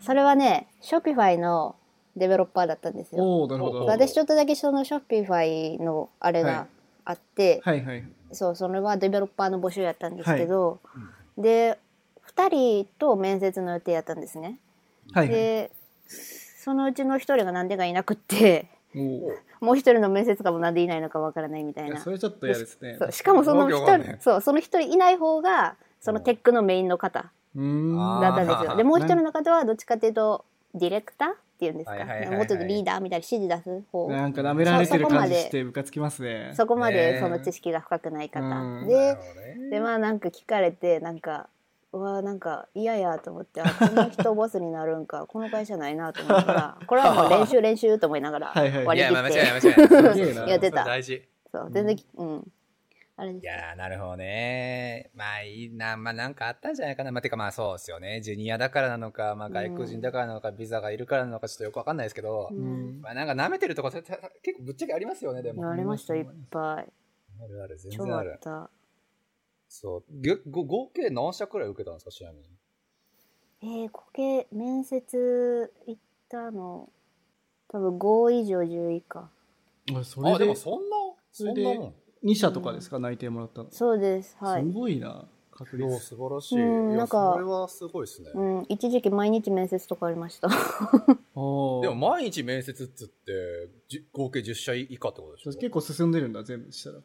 [0.00, 1.74] それはね Shopify の
[2.16, 3.24] デベロッパーだったんですよ。
[3.24, 3.84] おおなるほど。
[3.84, 6.52] お私ちょっとだけその Shopify のあれはい。
[6.52, 6.66] が
[7.06, 7.82] あって、はい。
[7.82, 8.04] はい。
[8.32, 10.78] そうそれはデベロッパーの募集やったんですけど、
[11.38, 11.78] で
[12.36, 14.58] 2人と面接の予定やったんですね
[15.12, 15.34] はいはい。
[15.34, 15.70] で
[16.08, 18.66] そのうちの1人がなんでかいなくって。
[19.60, 22.96] もう1人の面接官もなんでいないのかわからないみたいなそれちょっと嫌ですね。
[22.98, 32.36] そうしかもそのわけわかんない一人そうその一人いない方がそのテックのメインの方だったんですよでもう一人の方はどっちかっていうとディレクターっていうんですか、はいはいはいはい。
[32.36, 34.08] もっとリーダーみたいな指示出す方。
[34.08, 35.40] なんか舐められてる感じそそこまで。
[35.40, 36.52] してムカつきますね。
[36.54, 38.40] そこまでその知識が深くない方、
[38.86, 39.70] でね。
[39.70, 41.48] でまあなんか聞かれてなんか
[41.92, 48.52] うわなんか嫌やと思ってあこの人ボスになるんかこの会社ないなと思ったらこれはもう練習練習と思いながら
[48.86, 50.46] 割り切って。
[50.48, 50.84] やってた。
[50.84, 51.26] 大事。
[51.50, 52.52] そう全然きうん
[53.20, 55.10] あれですいやー、なるほどね。
[55.12, 57.10] まあいいな、まあなんかあったんじゃないかな。
[57.10, 58.20] まあてかまあそうですよね。
[58.20, 63.00] ジュニアだからなのか、まあ外国人だからなのか、ビザがいるからなのかちょっとよくわかんないですけど、うん。
[63.00, 65.66] まあなんか舐めてるとこたた結構ぶっちゃけありますよね、でも。
[65.68, 66.92] やりましたいっぱい
[67.42, 68.32] あるある、全超然ある。
[68.34, 68.70] あった
[69.68, 70.20] そう。
[70.20, 72.44] げご合計何社くらい受けたんですか、ちなみに？
[73.60, 76.88] えー、合計面接行ったの
[77.66, 79.28] 多分5以上10以下
[79.92, 80.96] あ、それでもそんな、
[81.32, 81.94] そんなもん。
[82.24, 82.98] 2社とかですか？
[82.98, 83.70] 内定もらったの。
[83.70, 85.24] すそうですはいごいな。
[85.50, 85.98] 確率。
[86.00, 86.60] 素晴らしい。
[86.62, 88.30] うんなんかそれはすごいですね。
[88.34, 90.54] うん一時期毎日面接とかありました で
[91.34, 95.52] も毎日面接っつって、じ合計10社以下ってことでしょ？
[95.52, 96.98] 結構進んでるんだ、全部したら。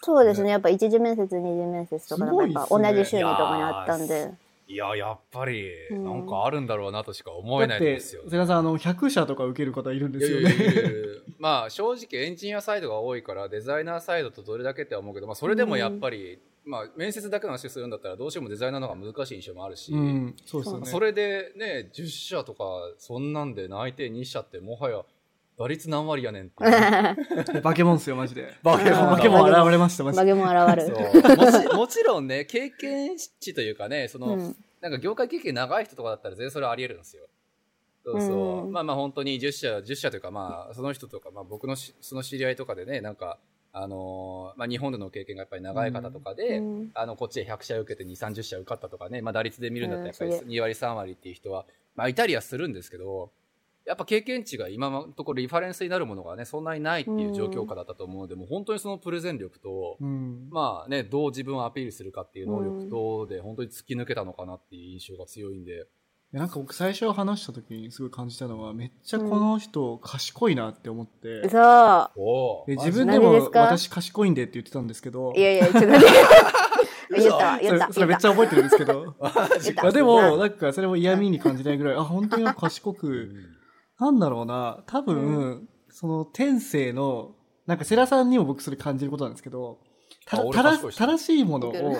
[0.00, 4.32] そうですねやっぱ一次面接二次面接とかなんかやっぱ同じ週にとかにあったんで
[4.68, 10.90] いや、やっぱり、うんなんかあるんだろうなとしか思えないですよ、瀬名さん、あの、100社とか受ける方いるんですよいやいやいやいね。
[10.90, 10.94] や
[11.38, 20.86] まあ正直エンジニアサイドが多いからデザイナーサイドとどれだけって思うけど、まあ、それでもやっぱり、まあ、面接だけの話するんだったらどうしてもデザイナーの方が難しい印象もあるし、うん、そうですよね。
[20.86, 22.64] それでね10社とか
[22.98, 25.02] そんなんで内定2社ってもはや
[25.58, 28.54] 打率何割やねんっていう化け物っすよ、マジで。
[28.62, 30.24] 化け物だ化け物現れました、マジで。
[30.24, 37.26] バゲも現そるう もちもちろんね経験値というかねその、うんなんか業界経験長い人とかだったら全然それはあり得るんですよ。
[38.04, 38.66] そうそう。
[38.66, 43.38] うんまあまあ本当に10社、10社というかまあその人とか、まあ僕のしその知り合いとかでね、なんか、
[43.72, 51.66] あのーまあ日本での経験がやっぱり長い方とかで、うんあの、こっちで100社受けて2、30社受かったとかね、まあ打率で見るんだったらやっぱりうんす2割、3割っていう人は、
[51.96, 53.32] まあいたりはするんですけど、
[53.88, 60.48] やっぱ経験値が今のところリファレンスになるものがね、そんなにないっていう状況下だったと思うので、もう本当にそのプレゼン力と、うん。
[60.50, 65.86] まあね、どう自分をアピールするかっていう能力とで、本当に突き抜けたのかなっていう印象が強いんで、
[66.30, 75.32] いやなんか僕最初話した時にすごい感じたのは、めっちゃこの人賢いなって思って、そおで自分でも私賢いんでって言ってたんですけど。
[75.34, 76.14] うい、やいやちょっと待って。
[77.16, 77.90] 言ったわ言った。
[77.90, 79.14] それめっちゃゃ覚えてるんですけど、
[79.90, 83.57] でも、なんかそれも嫌味に感じないぐらい、あ、本当に賢うく、ん
[83.98, 87.34] なんだろうな、多分、その天性の、
[87.66, 89.78] なんか世良さんにも僕それ感じることなんですけど、
[90.26, 91.96] た正しいものを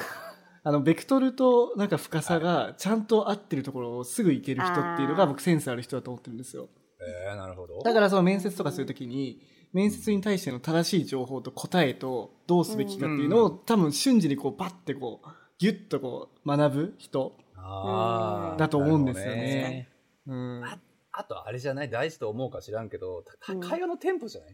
[0.69, 6.69] あの、ベクトルとなんか深さがちゃんと合ってるところをすぐ行ける人っていうのが僕センスある人だと思ってるんですよ。
[7.01, 7.81] えー、なるほど。
[7.81, 9.41] だからその面接とかするときに、
[9.73, 19.33] 面接に対しての正しい情報と答えとどうすべきかっていうのを、多分瞬時にこうパッてこうギュッとこう学ぶ人、だと思うんですよね。
[19.37, 19.89] ね。
[20.27, 20.65] うん、
[21.19, 21.91] ああとあれじゃない？
[21.91, 23.25] 大事と思うか知らんけど、
[23.61, 24.53] 会話のテンポじゃない、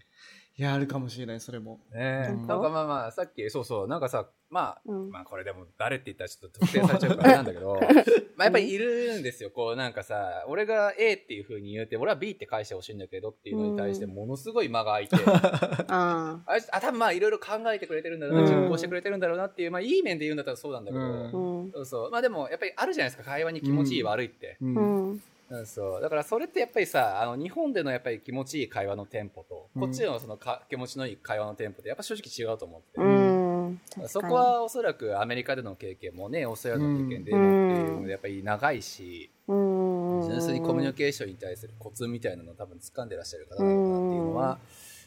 [0.57, 1.81] いやあるかもしれないそれも。
[1.93, 5.11] ねなんかまあまあ、さっき、そうそう、なんかさ、まあ、うん。
[5.11, 7.75] まあこれでも誰って言ったらちょっと特定されちゃうからなんだけど、
[8.37, 9.51] まあやっぱりいるんですよ。
[9.51, 15.17] こうなんかさ、俺が A っていう風に言うて、俺は B って返してほしいんだけどっていうのに対してものすごい間が空いて、
[15.89, 22.11] あああ多分まあいろいろ考えてくれてるんだろうな、うん実行してくれてるんだろうなっていう、まあいい面で言うんだったらそうなんだけど、そうそう。
[22.11, 24.57] まあでもやっぱりあるじゃないですか、会話に気持ちいい悪いって。
[24.63, 25.13] ううん。
[25.15, 26.01] んうん、そう。
[26.01, 29.83] だからそれってやっぱりさあの日本でのやっぱり気持ちいい会話のテンポと、うん。
[29.83, 33.81] こっちのそのか気持ちのいい会話のテンポってやっぱ正直違うと思って、うん。
[33.89, 34.09] 確かに。
[34.09, 37.41] そこはおそらくアメリカでの経験もねオーストラリアの経験でもっ
[37.75, 40.23] ていうのでやっぱり長いし、うん。
[40.27, 44.59] 純粋にコミュニケーションに対するコツみたいなのを多分掴んでらっしゃる方なのかなっていうのは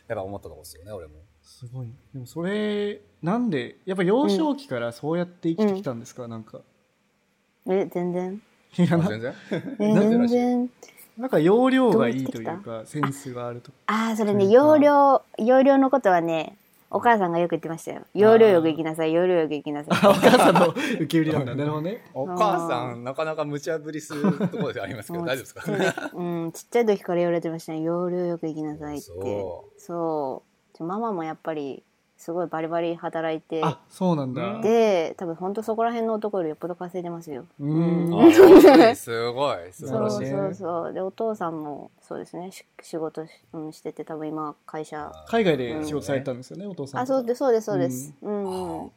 [0.08, 1.14] やっぱ思ったところですよね俺も。
[1.42, 1.88] すごい。
[2.14, 6.62] でもそれなんでやっぱ幼少期からそうやって生きてきたんですか、なんか。
[7.70, 8.42] え全然
[8.78, 9.34] いやなあ全然？
[9.80, 10.70] 全然。
[11.18, 13.72] なんか容量がいいというかセンスがあると。
[13.88, 16.58] ああそれね容量容量のことはね
[16.92, 18.02] お母さんがよく言ってましたよ。
[18.14, 20.08] 容量よく行きなさい容量よく行きなさい。
[20.08, 21.54] お母さんの受け売りなんだ。
[21.56, 22.06] なるほどね。
[22.14, 26.12] お母さんなかなか無茶ぶりするところでありますけど大丈夫ですか？
[26.14, 27.82] うん、ちっちゃい時から言われてましたね。
[27.82, 29.06] 容量よく行きなさいって。
[29.06, 30.44] そそ
[30.80, 30.84] う。
[30.84, 31.84] ママもやっぱり
[32.18, 33.62] すごいバリバリ働いて。
[33.64, 34.60] あそうなんだ。
[34.62, 37.46] で多分本当そこら辺の男よりよっぽど稼いでますよ。
[37.60, 38.10] うん。
[38.96, 40.50] すごい素晴そうそらしい。
[40.50, 42.52] うそうでお父さんもそうですね。
[42.52, 45.12] し仕事し,、うん、してて多分今会社。
[45.28, 48.14] 海外で仕事されたんですよね、お父さんあそうですそうですそうです。
[48.22, 48.92] うん、うん、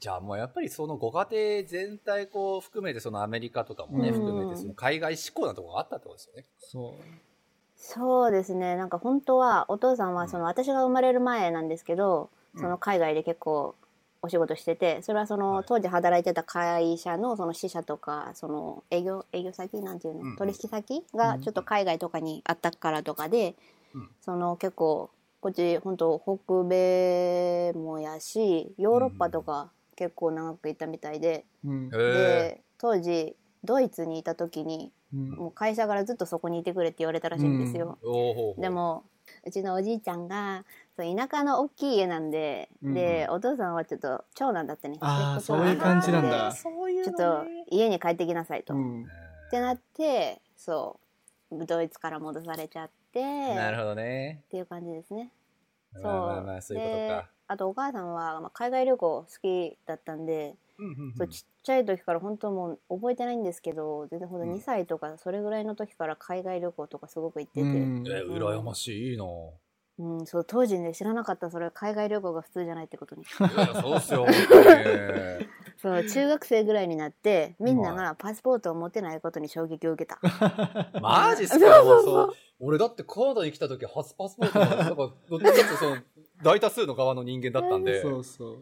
[0.00, 4.14] じゃあもうやっぱりそのご家庭全体こう含めてそのアメリカとかもね、うん。
[4.14, 6.44] 含めてその海外志向なところがあったってことですよね。
[6.58, 6.92] そう。
[7.76, 8.76] そうですね。
[8.76, 13.74] なんか本当はお父さんはその私が生まれる前なんですけど、その海外で結構
[14.22, 15.64] お仕事しててそれはその、はい。
[15.66, 19.80] 当時働いてた会社のその支社とかその営業営業先？
[19.82, 23.54] なんていうの、取引先がちょっと海外とかにあったからとかで、
[23.94, 24.08] うん。
[24.22, 35.30] その結構こっち本当北米もやしヨーロッパとか結構長くいたみたいで、で当時ドイツにいた時にうん。
[35.32, 37.98] もう会社からずっとそこにいてくれって言われたらしいんですよ。
[38.56, 39.04] でも
[39.44, 40.64] うちのおじいちゃんが
[40.96, 44.96] そう田舎の大きい家なんで、うんでお父さんはちょっと長男だったね。
[45.00, 46.50] あー末っ子長男そういう感じなんだ。
[46.50, 49.06] でそういうちょっと家に帰ってきなさいと、っうん。
[49.50, 50.98] てなってそ
[51.50, 53.54] うドイツから戻されちゃって。
[53.54, 54.42] なるほどね。
[54.46, 55.30] っていう感じですね。
[55.94, 56.78] そうまあまあまあそう。
[56.78, 57.28] いうことでか。
[57.46, 61.14] あとお母さんは、まあ、海外旅行好きだったんで、うんうんうん。
[61.16, 64.54] そうちっちゃい時から本当もう覚えてないんですけど全然ほんとうん。
[64.54, 68.04] 2歳とかそれぐらいの時から海外旅行とかすごく行ってて、うん。
[68.06, 69.24] え羨ましいいいな。
[69.96, 73.22] うん、そう当時ね知らなかったそれ海外旅行が普通じゃないってことに。
[73.22, 74.26] いやそうっすよ。
[75.78, 80.18] そう中学生ぐらいになってみんながパスポートを持ってないことに衝撃を受けた。
[81.00, 81.84] マジっすか？
[81.84, 85.96] もうそう俺だってカナダに来た時初パスポートが なんかどっちかっていうとその
[86.42, 88.02] 大多数の側の人間だったんで。
[88.02, 88.58] そうそう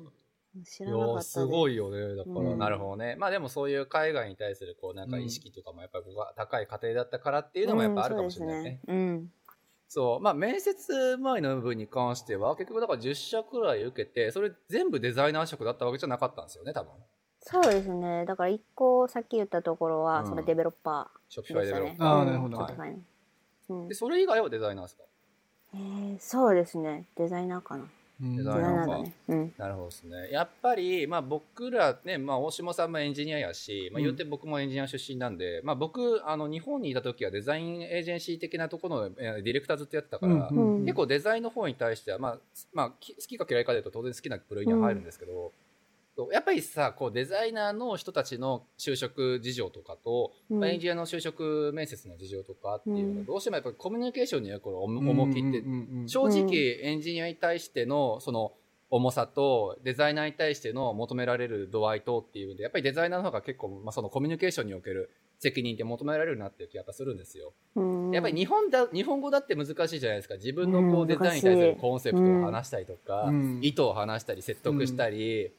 [0.66, 2.14] 知いらなかったやすごいよね。
[2.14, 2.58] だから、うん。
[2.58, 3.16] なるほどね。
[3.16, 6.04] まあでもそういう海外に対するこうなんか意識とかもやっぱり
[6.36, 8.80] 高い家庭だったからっていうのもやっぱあるかもしれないね。
[8.86, 9.41] うんそうですね
[9.92, 10.20] そう。
[10.20, 16.92] まあ面接前の部分に関しては結局だから10社くらい受けて、それ全部デザイナー職だったわけじゃなかったんですよね、多分。
[17.40, 18.24] そうですね。
[18.24, 20.26] だから一個さっき言ったところは、うん。
[20.26, 22.20] そのデベロッパ Shopify デベロッパー。
[22.22, 22.56] あなるほど。
[22.56, 23.02] ちょっとファイナル
[23.68, 23.88] うん。
[23.88, 25.02] で、それ以外はデザイナーですか？
[25.74, 27.04] えーそうですね。
[27.16, 27.82] デザイナーかな。
[27.82, 27.90] うん
[28.22, 29.14] デデザイナーザイナーだね。
[29.28, 29.54] うん。
[29.58, 30.30] なるほどですね。
[30.30, 40.82] やっぱり、まあ僕らね、まあ大島さんもエンジニアやし、まあ言って僕もエンジニア出身なんで、まあ僕、あの日本にいた時はデザインエージェンシー的なところのえーディレクターずっとやってたから、うんうん。
[40.82, 42.38] 結構デザインの方に対しては、まあ、
[42.72, 45.52] まあ、き好きか嫌いかで言うと当然好きな部類には入るんですけど、
[46.30, 50.60] やっぱりさ、こうデザイナーの人たちの就職事情とかと、うん。
[50.60, 53.24] まあエンジニアの就職面接の事情とかっていうのが、うん。
[53.26, 55.62] どうしてもやっぱりコミュニケーションにはこれ重きって、
[56.06, 58.52] 正直エンジニアに対してのその
[58.90, 67.52] 重さとデザイナーに対しての求められる度合いとっていうのでやっぱりデザイナーの方が結構、まあ、そのコミュニケーションにおける責任って求められるなっていう気がするんですよ。
[67.74, 68.10] うん。
[68.12, 70.34] やっぱり日本だ日本語だって難しいじゃないですか。
[70.34, 73.58] 自分のこううんデザインに対するコンセプトを話したりとか、うん。
[73.62, 75.52] 意図を話したり説得したり、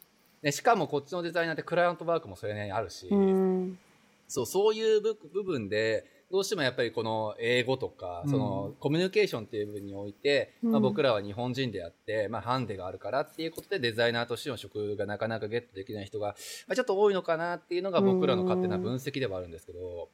[0.43, 3.79] ね、しかもこっちのデザイナーってクライアントワークもそれなりにあるし、うん。
[4.27, 8.31] そうそういう部部分でどうしてもやっぱりこの英語とか、うん。
[8.31, 10.71] そのコミュニケーションっていう部分において、うん。
[10.71, 16.35] まあ、僕らは日本人であって、まあ、ハンデがあるからっていうことでデザイナーとしての職がなかなかゲットできない人が、
[16.67, 20.09] まあ、ちょっと多いのかなっていうのが僕らの勝手な分析ではあるんですけど、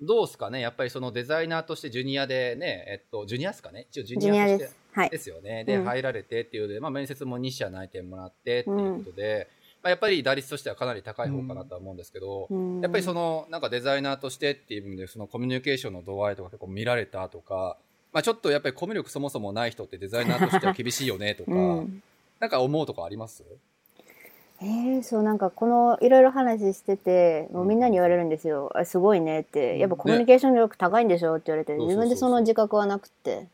[0.00, 3.86] どうですかねやっぱりそのデザイナーとしてジュニアでね、えっと、ジュニアですかね？
[3.90, 4.76] 一応ジュニアとしてです。
[4.92, 5.10] はい。
[5.10, 5.18] で。
[5.18, 5.64] すよね。
[5.64, 5.84] で、うん。
[5.84, 9.48] 入られてっていうので、まあ、面接も2社内定もらってっていうことで、
[9.82, 17.76] まあ、やっぱり打率としてはかなり高い方かなとは思うんですけど、うんやっぱりその、なんかデザイナーとしてっていう意味で、そのコミュニケーションの度合いとか結構見られたとか、
[18.12, 22.02] まあちょっとやっぱりコミュ力そもそもない人ってデザイナーとしては厳しいよねとか、 うん
[22.40, 23.44] なんか思うとこあります？
[24.60, 33.46] えー、そうなんかこのいろいろ話しててもうみんなに言われるんですよ「あすごいね」って「やっぱコミュニケーション力高いんでしょ」って言われてそうそうそう自分でその自覚はなくて。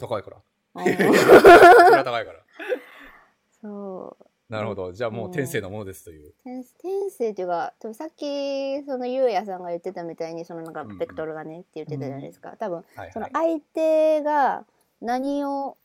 [0.00, 0.36] 高いから。
[0.74, 2.40] あ それのは高いから。
[3.62, 4.92] そうなるほど。
[4.92, 6.32] じゃあもう天性のものですという。
[6.42, 13.12] 天天性っていうか多分さっきそのゆうやさんが言ってたみたいにそのなんかうんうんベクトルがねって言ってたじゃないですか多分はいはい。
[13.12, 14.64] その相手が
[15.00, 15.76] 何を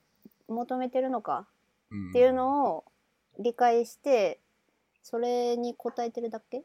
[0.47, 1.45] 求めてるのか
[2.09, 2.85] っていうのを
[3.39, 4.39] 理解して
[5.01, 6.63] それに応えてるだけ？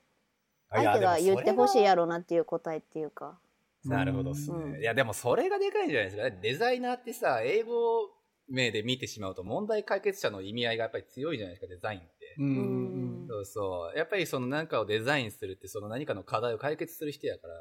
[0.70, 3.38] 相手が言ってほしいやろうなっていう答えっていうか
[3.84, 4.80] なるほどっすうんね。
[4.80, 6.30] いや、でもそれがでかいんじゃないですか。
[6.42, 8.10] デザイナーってさ、英語
[8.48, 12.34] 名で見てしまうと問題解決者の意味合いがやっぱり強いじゃないですか、デザインって。
[12.38, 13.98] うんうんそうそう。
[13.98, 17.54] やっぱりその何かをデザインするって、その何かの課題を解決する人やから、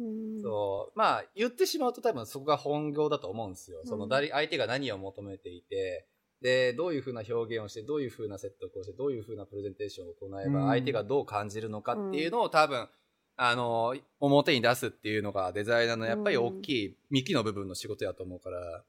[0.00, 0.98] うんそう。
[0.98, 3.80] まあ、言ってしまうと多分そこが本業だと思うんですよ。
[3.84, 6.06] そのうん誰、相手が何を求めていて、
[6.40, 12.88] で、どういうふうな表現をして、どういうふうな説得をして、どういうふうなプレゼンテーションを行えば、うん相手がどう感じるのかっていうのを多分、
[13.36, 18.84] あの、表に出すっていうのがデザイナーのやっぱり大きい幹の部分の仕事やと思うから、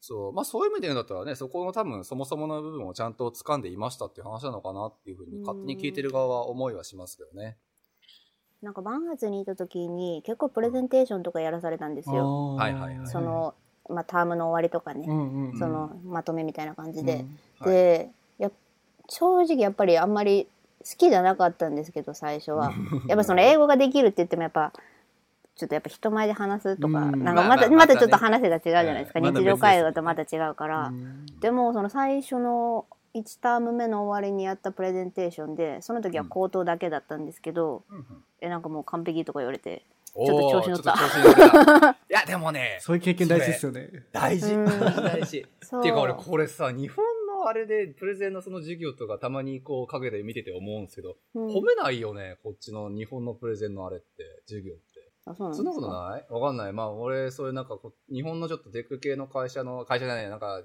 [0.00, 0.32] そう。
[0.32, 7.58] まあそういう意味で言うんだったらね、そこの多分そもそもの部分をちゃんと掴んでいましたっていう話なのかなっていうふうに勝手に聞いてる側は思いはしますけどね。
[8.62, 12.56] なんかバンハツにいた時に結構プレゼンテーションとかやらされたんですよ。
[12.56, 13.54] はいはいはいその、
[13.88, 17.24] まあ、タームの終わりとかね、うんうんそのまとめみたいな感じで。
[17.58, 18.50] はいでや
[19.08, 20.48] 正直やっぱりあんまり
[20.80, 22.72] 好きじゃなかったんですけど最初は。
[23.06, 24.72] やっぱその英語ができるって言ってもやっぱ
[25.60, 27.24] ちょっとやっぱ人前で話すとか、うん。
[27.24, 31.26] なんかまた、まあまあまたちょっと話が違うじゃないですか、まだ日常会話とまた違うから、うん。
[31.40, 37.84] でもその最初の1ターム目の終わりにやったプレゼンテーションでその時は口頭だけだったんですけど、
[38.40, 40.92] えなんかもう完璧とか言われてょっと調子乗った。
[40.92, 41.90] ちょっと調子乗った。
[42.08, 43.90] いや、でもね、そういう経験大事ですよね。
[44.12, 44.54] 大事。
[44.54, 44.66] うん。
[44.66, 45.46] 大事。
[45.62, 45.80] そう。
[45.80, 51.46] っていうか俺これさ、日本のあれでプレゼンのその授業とかたまにこう陰で見てて思うんですけど、うん。
[51.48, 54.74] 褒めないよね、こっちの日本のプレゼンのあれって、授業。
[54.74, 54.89] って。
[55.30, 56.32] あそうなんそんなことない？
[56.32, 56.72] わかんない。
[56.72, 57.78] まあ俺、そういうなんか
[58.12, 60.62] 日本のちょっとテック系の会社の、会社じゃない、なんか、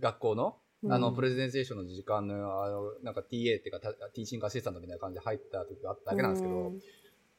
[0.00, 0.56] 学校の、
[0.88, 3.26] あの、うんプレゼンテーションの時間の、あの、なんか TA っ
[3.62, 6.80] ていうか、たティーチングアシスタントみたいな感じで入った時があっただけなんですけど、うん。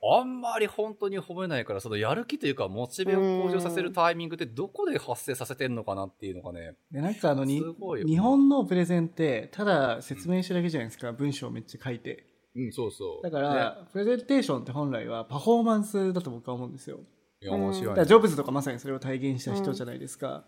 [0.02, 7.62] あんまり本当に褒めないから、そのやる気というか、モチベを向上させるタイミングってどこで発生させてんのかなっていうのがね、でなんかあのに
[8.06, 12.26] 日本のプレゼンってただ説明してるだけじゃないですか文章をめっちゃ書いて
[12.56, 13.24] うん、そうそう。
[13.24, 16.98] だから、プレゼンテーションって本来はパフォーマンスだと僕は思うんですよ。
[16.98, 17.04] ね、
[17.42, 20.46] いや、面白いね、だからジョブズとかまさにそれを体現した人じゃないですか、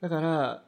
[0.00, 0.64] だから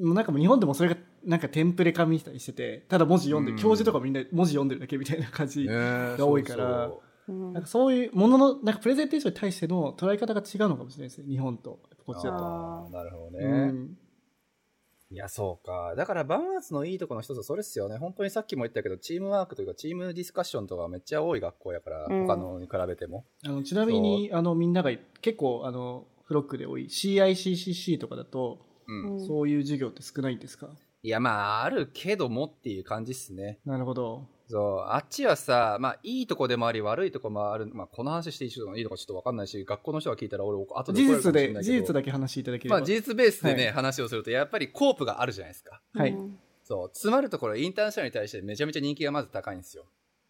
[0.00, 3.58] もうなんかもう日本でもそれがなんかテンプレ化見たりしててただ文字読んで、うん。
[3.58, 5.68] 教授とかみんな文字読んでるだけみたいな感じ、ね
[6.16, 6.90] が多いから
[7.26, 7.50] そうう。
[7.50, 7.52] ん。
[7.52, 11.80] なんかそういうもののなんかプレゼンテーションに対しての捉え方が違うのかもしれないですね日本と。
[12.04, 12.88] こっちそうだと。
[12.90, 13.44] なるほどね。
[13.44, 13.98] うん
[15.10, 15.94] いや、そうか。
[15.96, 17.96] だから、バンアーツのいいところの一つはそれっすよね。
[17.96, 23.24] 本当にさっきも言ったけど、チームワークというか、チームディスカッションとかめっちゃ多い学校やから、うん他のに比べても。
[23.44, 24.90] あのちなみにあのみんなが
[25.20, 29.12] 結構あのフロックで多い CICCC とかだと、うん。
[29.12, 30.70] うんそういう授業って少ないんですか？
[31.02, 33.60] いや、まあ、あるけどもっていう感じっすね。
[33.64, 34.26] なるほど。
[34.48, 37.68] そう、あっちはさ、まあ、いいとこでもあり、悪いとこもある。
[37.72, 42.76] まあ、この話していいのかいいのかちょっとわかんないし、学校の人が聞いたら俺、後で事実で事実だけ話していただければ。
[42.78, 45.80] まあ、事実ベースでね、はい話をすると、やっぱりコープがあるじゃないですか。
[45.94, 49.84] はいうんそう、詰まるところ、インターナショナルに対してめちゃめちゃ人気がまず高いんですよ。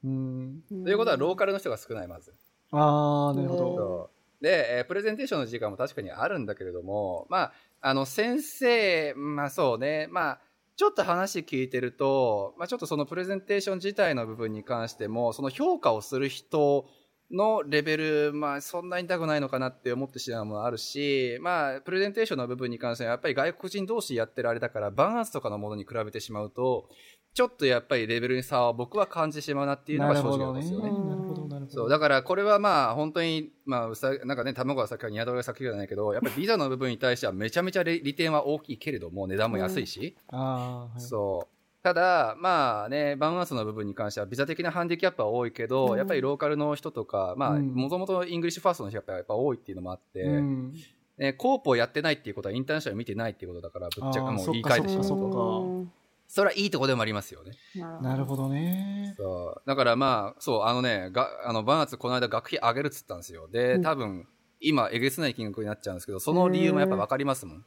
[0.04, 0.62] うん。
[0.84, 2.34] ということは、ローカルの人が少ない、まず。
[2.72, 4.10] ああ、なるほうんど。
[4.42, 10.40] で、えープレゼンテーションの時間も確かにあるんだけれども、まあ、あの、先生、まあそうね、まあ、
[10.76, 16.86] ちょっと話聞いてると、まあちょっとそのプレゼンテーション自体の部分に関しても、その評価をする人
[17.30, 26.90] のレベル、まあそんなに高くないのかなって思ってしまうものあるし、まあプレゼンテーションの部分に関してはやっぱり外国人同士やってるあれだから、 VanArts とかのものに比べてしまうと、
[27.36, 30.38] ちょっとやっぱりレベルに差を僕は感じてしまうなっていうのなが正。
[30.38, 30.84] 直なんですよね。
[30.88, 31.78] なるほど、なるほど。
[31.82, 41.00] そう、だからこれはまあ本当に、まあうさ、なんかね、卵が先か鶏が先かじゃないけど、やっぱりビザの部分に対してはめちゃめちゃ利利点は大きいけれども、値段も安いし、ああ、はい。
[41.00, 41.82] そう。
[41.82, 50.72] ただ、まあね、 VanArts の部分に関してはビザ的なハンディキャップは多いけど、うんやっぱりローカルの人とか、もともと English first の人がやっぱ多いっていうのもあって、うん。
[51.18, 55.86] ね、コープをやってないっていうことはインターナショナル見てないっていうことだから、ぶっちゃけもう言い換えてしまうと。
[56.28, 57.52] それはいいとこでもありますよね。
[57.74, 59.14] なるほどね。
[59.16, 59.62] そう。
[59.66, 63.48] だからまあ、そう、あのね、が、あの、バーツこの間学費上げるっつったんですよ。
[63.48, 64.28] で、うん多分、
[64.60, 67.64] 今、えげつない金額になっちゃうんですけど、その理由もやっぱわかりますもん。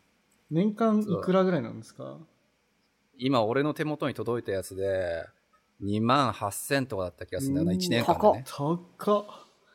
[0.51, 2.17] 年間いくらぐらいなんですか？
[3.17, 5.25] 今、俺の手元に届いたやつで、
[5.81, 8.43] 2万8000とかだった気がするんだよな、うん1年間でね。
[8.47, 9.25] 高っ。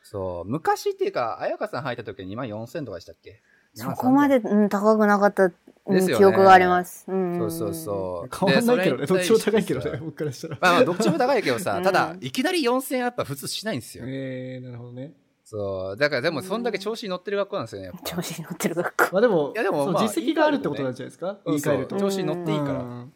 [0.03, 0.51] そう。
[0.51, 3.41] 昔っていうか、彩香さん入った時は2万4000とかでしたっけ？
[3.75, 5.55] そこまで、うん、高くなかった、うん
[5.87, 7.05] ね記憶があります。
[7.09, 7.39] うん。
[7.39, 8.35] そうそうそう。
[8.35, 9.01] 変わんないけどね。
[9.03, 10.59] でどっちも高いけどね、僕からしたら。
[10.59, 14.05] まあまあ、どっちも高いけどさ、うんただ、いきなり4000やっぱ普通しないんですよ。
[14.07, 15.12] えー、なるほどね。
[15.45, 15.97] そう。
[15.99, 17.93] だからでも、そんだけ調子に乗ってる学校なんですよね。
[18.03, 19.12] 調子に乗ってる学校。
[19.12, 21.37] まあでも、いやでも実績があるってことなんじゃないですか？
[21.45, 22.01] 言い換えると。
[22.01, 22.72] 調子に乗っていいから。
[22.72, 23.12] うん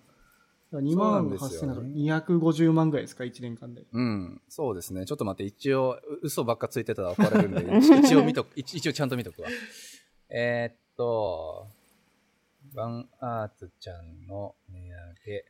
[0.70, 3.84] 2そうな万んですよ8000だから250万ぐらいですか ?1 年間で。
[3.90, 4.40] うん。
[4.50, 5.06] そうですね。
[5.06, 9.48] ちょっと待って、一応、う嘘ばっかついてたら怒られるんで、一一応見と一応ちゃんと見とくわ。
[10.30, 11.68] えーっと、
[12.74, 15.44] バンアーツちゃんの値上げ。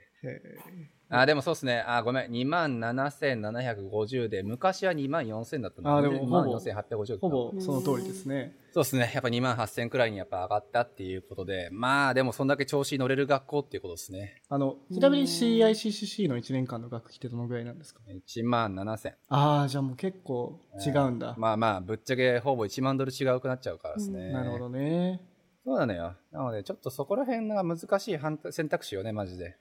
[1.10, 1.82] へあ、でもそうですね。
[1.86, 2.30] あ、ごめん。
[2.30, 8.54] 2万7750で、昔は2万4000だったのあでも2万ほぼ4850ほぼその通りですね。
[8.72, 9.10] そうですね。
[9.14, 14.42] やっぱ2万8000くらいにやっぱ上がったっていうことで、まあでもそんだけ調子に乗れる学校っていうことですね。
[14.50, 19.12] あの、ちなみに CICCC の1年間の学費ってどのぐらいなんですか？1万7000。
[19.28, 21.34] ああ、じゃあもう結構違うんだ。
[21.38, 24.30] まあまあ、ぶっちゃけほぼ1万ドル違うくなっちゃうからですね。
[24.32, 25.20] なるほどね。
[25.64, 26.14] そうなのよ。
[26.30, 29.56] なので、ちょっとそこら辺が難しい判選択肢よね、マジで。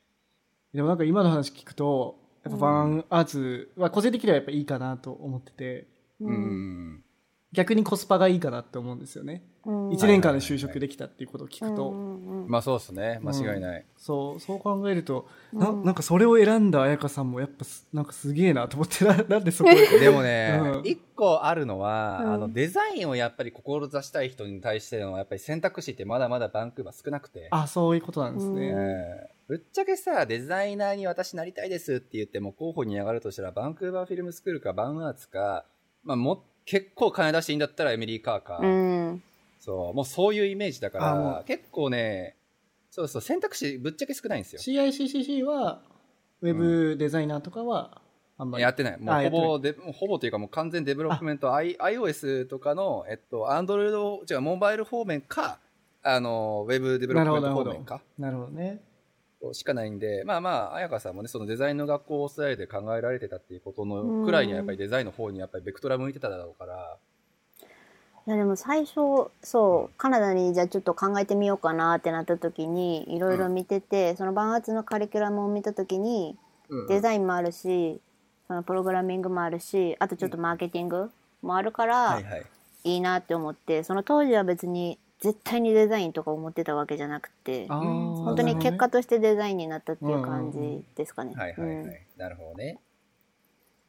[0.78, 5.88] でもなんか今の話聞くと、やっぱバーンアーツは個人的にはやっぱいいかなと思ってて、
[6.22, 6.32] う。
[6.32, 7.04] ん。
[7.52, 9.42] 逆にコスパがいいかなって思うんですよね。
[9.66, 11.90] うん1年間で就職できたっていうことを聞くと。
[11.90, 13.20] うんうんまあそうですね。
[13.24, 13.86] 間違いない。
[13.98, 20.00] そう、そう考えると、ななんかそれを選んだ彩香さんもやっぱすなんかすげえなと思ってな、 なんでそこで。
[20.00, 27.48] でもねうん、一、個あるのは、うんあの、デザインをやっぱり志したい人に対しての、やっぱり選択肢ってまだまだバンクーバー少なくて。
[27.52, 29.37] あ、そういうことなんですえね。
[29.50, 35.66] えぶっちゃけさ、デザイナーに私なりたいですって言っても候補に上がるとしたら、バンクーバーフィルムスクールかバンアーツか、
[36.04, 38.60] まあも、結構金出していいんだったらエミリー・カーか。
[38.62, 39.24] うん。
[39.60, 42.36] そう、もうそういうイメージだから、結構ね、
[42.90, 44.62] そうそう、選択肢ぶっちゃけ少ないんですよ。
[44.62, 45.82] CICCC は、
[46.42, 48.02] ウェブデザイナーとかは、
[48.38, 48.64] あんまり。
[48.64, 49.00] やってない。
[49.00, 49.60] もうほぼ
[49.94, 55.60] ほぼというかもう完全 development、I、iOS とかの、えっと、 Android、違う、モバイル方面か、
[56.04, 58.82] あの、 web development 方面か、なるほどね。
[59.54, 66.98] しかないんで、まあまあ、彩香さんもね、そのデザインの学校をオーストラリアで考えられてたっていうことのくらいにはやっぱりデザインの方にやっぱりベクトル向いてただろうから、
[68.28, 76.38] いやでも最初そうカナダにじゃあちょっと考えてみようかなってなった時にいろいろ見てて、その VanArts のカリキュラムを見た時に
[76.90, 78.02] デザインもあるし
[78.48, 81.10] そのプログラミングもあるしあとちょっとマーケティング
[81.42, 82.22] もあるから。
[82.84, 91.34] いいなって思ってその当時は別に絶対にデザインとか思ってたわけじゃなくて本当に結果としてデザインになったっていう感じですかね。
[91.36, 91.76] はいはいはい。
[91.76, 92.80] うんなるほどね。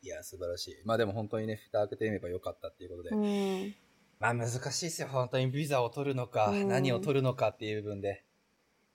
[0.02, 0.76] いや、素晴らしい。
[0.84, 3.10] まあでも本当にね、蓋開けてみればよかったっていうことで。
[3.10, 3.74] うん
[4.20, 8.24] まあ難しいですよ、本当にビザを取るのか、うん何を取るのかっていう部分で。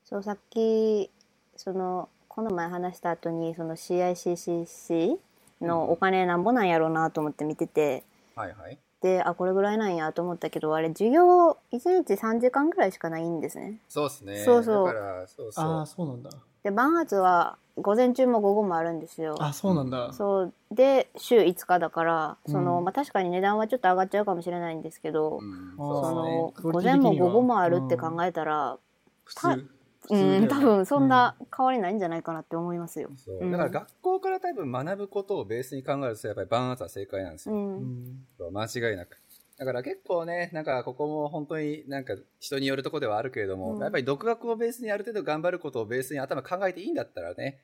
[0.03, 1.11] そうさっき
[1.55, 5.17] そのこの前話した後にその CICCC
[5.61, 8.03] のお金なんぼなんやろうなと思って見てて
[8.35, 8.79] はいはい。
[9.03, 14.37] であこれぐらいなんやと思ったけどあれ授業1日3時間ぐらいしかないんですねそうですね。
[14.37, 15.65] そうそうだから、そうそう。
[15.65, 16.29] ああ、そうなんだ。
[16.63, 20.13] でバンアーツは午前中も午後もあるんですよあ、そうなんだ。
[20.13, 28.77] そうで週5日だからその、うんまあ、確かに値段はちょっと上がっちゃうかもしれないんですけど、うんそのクオリ午前も午後もあるって考えたら、
[29.25, 29.47] 普通。
[29.49, 29.69] 普
[30.09, 33.09] うん、多分そんな変わりないんじゃないかなって思いますよ。
[33.15, 33.37] そう。
[33.39, 33.51] うん。
[33.51, 37.55] だから学校から多分学ぶことをベースに考えるとやっぱりバンアーツは正解なんですよ。
[37.55, 38.25] うん。
[38.51, 39.17] 間違いなく。
[39.57, 43.81] だから結構ね、なんかここも本当になんか人によるところではあるけれども、うん。
[43.81, 47.59] やっぱり独学をベースにある程度頑張ることをベースに頭考えていいんだったらね、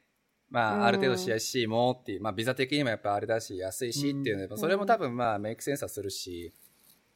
[0.50, 0.84] まあ、うん。
[0.86, 4.58] ある程度 CIC もっていう、まあビザ的にもやっぱあれだし、安いしっていうので、ん。
[4.58, 6.54] それも多分まあメイクセンスはするし、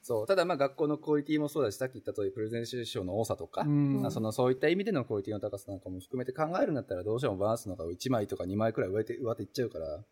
[0.06, 10.04] そう、ただまあ学校のクオリティもそうだし、さっき言った通りプレゼンテーションの多さとか、うんまあそのそういった意味でのクオリティの高さなんかも含めて考えるんだったらどうしてもバランスの方が1枚とか2枚くらい上手上手いっちゃうから、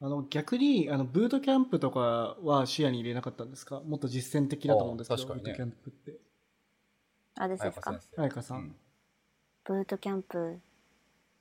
[0.00, 3.80] あの逆にあのブートキャンプとかは視野に入れなかったんですか？
[3.80, 6.20] もっと実践的だと思うんですけど、あ確かにねブートキャンプって。
[7.40, 8.00] あ、ですですか。
[8.16, 8.58] 彩香さん。
[8.58, 8.76] うん
[9.64, 10.58] ブートキャンプ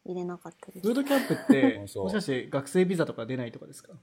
[0.05, 0.95] 入れなかったですブー。
[0.95, 3.93] トキャンプって もしかして学生ビザとか出ないとかですか？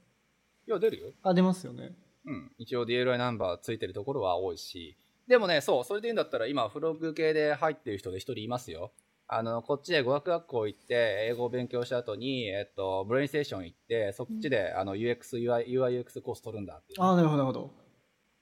[0.67, 1.11] いや、出るよ。
[1.21, 1.93] あ、出ますよね。
[2.25, 4.95] うん、一応 DLI ナンバーついてるところは多いし、
[5.27, 8.91] でもね、そう、それで言うんだったら今、フログ系で入ってる人で一人いますよ。
[9.27, 17.01] あの、こっちで語学学校行って、英語を勉強した後に、えっと、ブレインステーション行って、そっちで、あの、UX、UI、UIUX コース取るんだっていう。
[17.01, 17.71] ああ、なるほど、なるほど。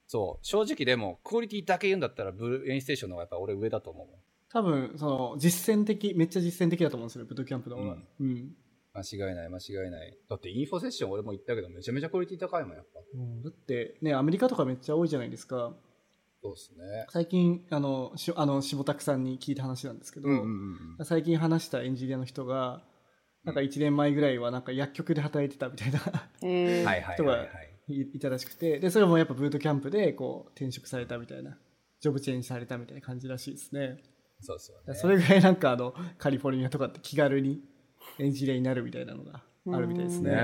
[0.06, 4.08] そう、正直でも、クオリティだけ言うんだったら、ブレインステーションの方がやっぱ俺上だと思う。
[4.50, 7.92] 多分、その、実践的、めっちゃ実践的だと思うんですよね、ブートキャンプの方が。
[7.92, 8.56] うんうん。
[8.94, 10.16] 間違いない、間違いない。
[10.28, 13.00] だって、インフォセッション俺も行ったけど、めちゃめちゃクオリティ高いもん、やっぱ。
[13.14, 15.74] うんだって、ね、アメリカとかめっちゃ多いじゃないですか。
[16.42, 17.06] そうですね。
[17.10, 21.04] 最近あのしあの下拓さんに聞いた話なんですけど、うんうんうん。
[21.06, 22.82] 最近話したエンジニアの人が
[23.44, 26.00] なんか1年前ぐらいはなんか薬局で働いてたみたいな
[26.42, 27.46] へーはいはい人がは
[27.88, 31.56] いたらしくてでそれもやっぱブートキャンプでこう転職されたみたいな
[32.00, 33.98] ジョブチェンジされたみたいな感じらしいですね
[34.40, 34.94] そうですよね。
[34.94, 37.60] それぐらいなんかあのカリフォルニアとかって気軽に
[38.18, 39.42] エンジニアになるみたいなのが
[39.72, 40.30] あるみたいですね。
[40.30, 40.36] ね。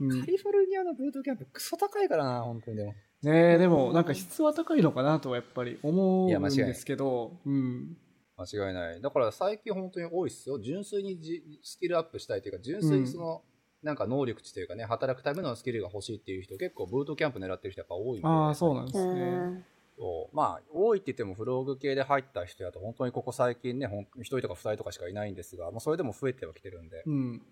[0.00, 2.94] うんカリフォルニアのブートキャンプクソ高いからな、本当にでも。
[3.22, 7.96] ねえでもなんか質は高いのかなとはやっぱり思うんいや間違いないですけど、うん、
[8.36, 9.00] 間違いない。
[9.00, 10.58] だから最近本当に多いっすよ。
[10.60, 13.42] 純粋にじスキルアップしたいというか、純粋にその、
[13.82, 18.20] なんか能力値というかね、働くためのスキルが欲しいっていう人、結構ブートキャンプ狙ってる人やっぱ多い。
[18.22, 19.64] ああそうなんでへすね。
[19.98, 27.02] ーそうまあ、多いって言ってもフログ系で入った人やと、本当にここ最近ね、ほん1人とか2人とかしかいないんですが、もうそれでも増えてはきてるんで。
[27.06, 27.42] うん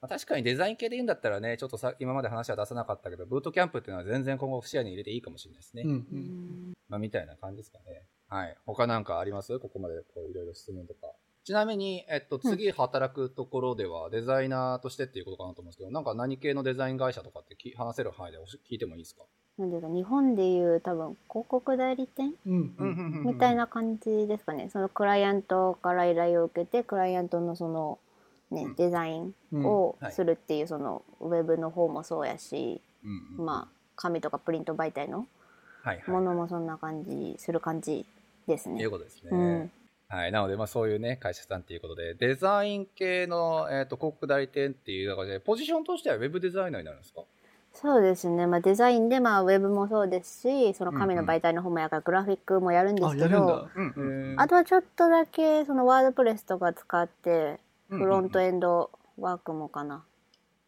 [0.00, 5.82] まあ確かにデザイン系で言うんだったらね、ちょっとさ今まで話は出さなかったけど、ブートキャンプっていうのは全然今後視野に入れていいかもしれないですね。
[5.84, 6.18] うんううん
[6.70, 8.06] んまあ、みたいな感じですかね。
[8.28, 8.56] はい。
[8.64, 9.58] 他なんかあります？
[9.58, 11.12] ここまでこういろいろ質問とか。
[11.44, 19.24] ちなみに、えっと、次働くところでは、デザイナーとしてっていうことかなと思うんですけど、なんか何系のデザイン会社とかってき話せる範囲で聞いてもいいですか？
[19.58, 24.68] なんていうか日本でいう多分広告代理店うんうんみたいな感じですかね。
[24.72, 27.98] そのクライアントから依頼を受けて、クライアントのその、
[28.50, 33.46] ねうんデザインうんをはいするっていう、そのウェブの方もそうやし、うんうん。
[33.46, 35.26] まあ、紙とかプリント媒体の。
[36.08, 38.06] ものもそんな感じ、する感じ
[38.48, 38.90] ですねという。
[38.90, 39.28] ことですね。
[39.30, 39.70] うん
[40.08, 40.32] はい。
[40.32, 47.22] なので、まあそういうね、会社さんっていうことで、デザイン系の、えっ、と、広告代理店っていう中で、ポジションとしてはウェブデザイナーになるんですか？
[47.74, 48.46] そうですね。
[48.46, 53.68] まあ、デザインで、まあ、ウェブもそうですし、その紙の媒体の方もやから、グラフィックもやるんですけあやるんだど、。
[53.74, 57.60] うんへーあとはちょっとだけ、そのワードプレスとか使って、
[57.90, 60.04] うんフロントエンドワークもかな。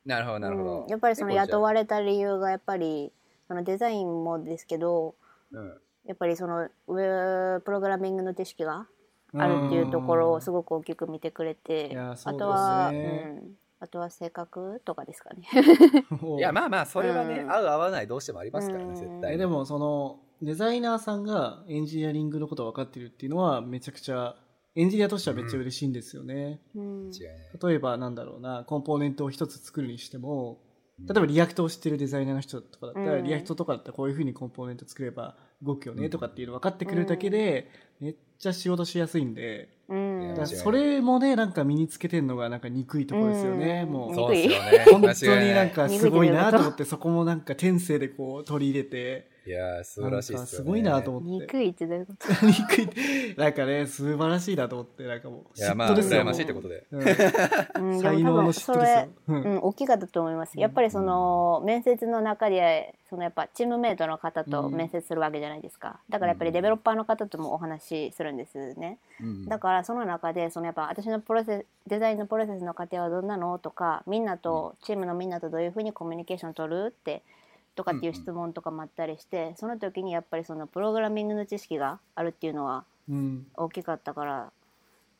[0.05, 0.83] なるほど、なるほど。
[0.83, 3.13] うんやっぱりその雇われた理由がやっぱり
[3.49, 5.15] そのデザインもですけど
[5.53, 5.75] うん。
[6.07, 8.87] やっぱりそのウェブプログラミングの知識が
[9.35, 15.47] あるっていうところをすごく大きく見てくれてあとは、うん、あとは性格とかですかね。
[16.23, 16.37] う。
[16.37, 17.53] んいや、まあまあ、それはね、うん。
[17.53, 18.95] 合う合わないどうしてもありますからね、うん。
[18.95, 24.37] 絶対でもそのデザイナーさんがエンジニアリングのことを分かってるっていうのはめちゃくちゃ
[24.75, 26.61] エンジニアとしてはめっちゃ嬉しいんですよね。
[26.75, 27.11] うん。
[27.13, 27.71] 違いない。
[27.71, 30.59] 例えばなんだろうなコンポーネントを一つ作るにしても
[31.05, 33.25] 例えば React を知ってるデザイナーの人とかだったら、うん。
[33.25, 37.71] React とかだったらこういうふうにコンポーネント作れば動くよねとかっていうの分かってくるだけで、
[38.01, 40.47] めっちゃ仕事しやすいんで、うん。
[40.47, 43.93] それもねなんか身につけてんのがなんか憎いところですよね、うん。
[43.93, 44.15] もう。
[44.15, 44.85] そうですよね。
[44.91, 45.99] 本当になんかい。
[45.99, 50.41] すごいなと思ってそこもなんか天性でこう取り入れていやー、素晴らしいですよね。
[50.41, 51.45] かすごいなと思って。
[51.47, 52.29] 憎いってどういうこと？
[52.47, 55.05] 憎いなんかね素晴らしいなと思って。
[55.05, 56.87] なんかもういや、まあ、嫉妬ですよ羨ましいってことで。
[56.91, 56.99] う。
[56.99, 58.01] ん。
[58.01, 59.43] 才能の嫉妬ですよ、うん。
[59.43, 60.59] うん、大きかったと思います。
[60.59, 66.01] やっぱりその面接の中でそのやっぱチームメイトの方と面接するわけじゃないですか。
[66.09, 68.99] だからやっぱりデベロッパーの方ともお話しするんですね。
[69.21, 73.59] うんだからその中でそのやっぱ私のプロセスデザインのプロセスの過程はどんなの？
[73.59, 76.87] とかみんなとチームのみんなとどういうふうにコミュニケーション取る？
[76.89, 77.23] って
[77.77, 83.47] とかっていう質問とかもあったりしてその時にやっぱりそのプログラミングの知識があるっていうのはうん。
[83.57, 84.53] 大きかったから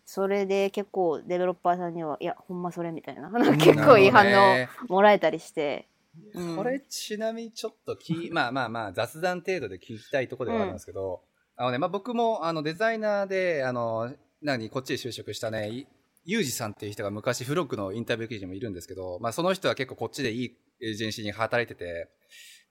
[0.05, 5.89] それで結構デベロッパーさんにはいやほんまそれみたいな 結構いい反応もらえたりして。
[6.33, 6.57] うん。
[6.57, 11.23] これちなみにちょっとき、 まあまあまあ雑談程度で聞きたいところではあるんですけど、
[11.57, 15.87] あのね、まあ僕もあのデザイナーで、あの、何、こっちで就職したね、い
[16.25, 22.09] ユージさんっていう人が昔フロックのインタビュー記事にもいるんですけど、まあその人は結構こっちでいいエージェンシーに働いてて、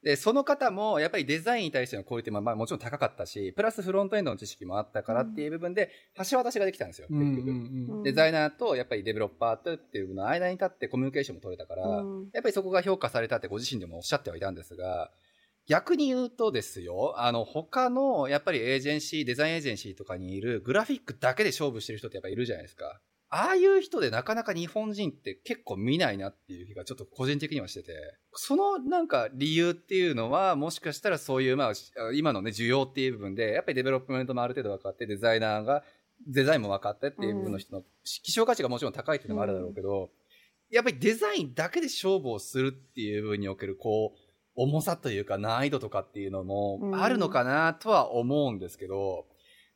[0.06, 5.90] で、その方もやっぱりデザインに対してのクオリティもまあもちろん高かったし、プラスフロントエンドの知識もあったからっていう部分で、
[6.30, 7.36] 橋渡しができたんですよ、うんうん。
[7.36, 7.50] 結局。
[7.50, 8.04] うん。
[8.04, 12.30] デザイナーとやっぱりデベロッパーとっていうの間に立ってコミュニケーションも取れたから、うん。
[12.34, 15.10] やっぱりそこが評価されたってご自身でもおっしゃってはいたんですが、
[15.68, 23.02] 逆に言うとですよ、あの、他の、やっぱりエージェンシー、デザインエージェンシーとかにいるグラフィックだけで勝負してる人ってやっぱいるじゃないですか。
[23.30, 27.92] ああいう人でなかなか日本人って結構見ないなっていう気がちょっと個人的にはしてて、
[28.34, 31.74] そのなんか理由っていうのはもしかしたらそういうまあ
[32.14, 35.84] 今のね需要っていう部分でやっぱり development もある程度分かってデザイナーが
[36.28, 40.12] デザインも分かってっていう部分の人の希少価値がもちろん高いっていうのもあるだろうけど、
[40.72, 44.20] やっぱりデザインだけで勝負をするっていう部分におけるこう
[44.56, 49.26] 重さというか難易度とかっていうのもあるのかなとは思うんですけど、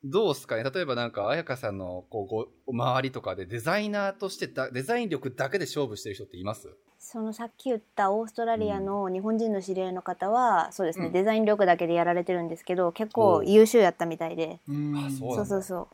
[0.04, 0.64] どうですかね？
[0.64, 6.70] 例えばなんか、彩香さんのこうご周りとかでデザイナーとしてだデザイン力だけで勝負してる人っています？
[6.98, 11.14] そのさっき言ったオーストラリアの日本人の知り合いの方は、そうですね、うん。
[11.14, 14.72] デザイン力だけでやられてるんですけど結構優秀やったみたいで、う
[15.12, 15.88] そうそうそうそう。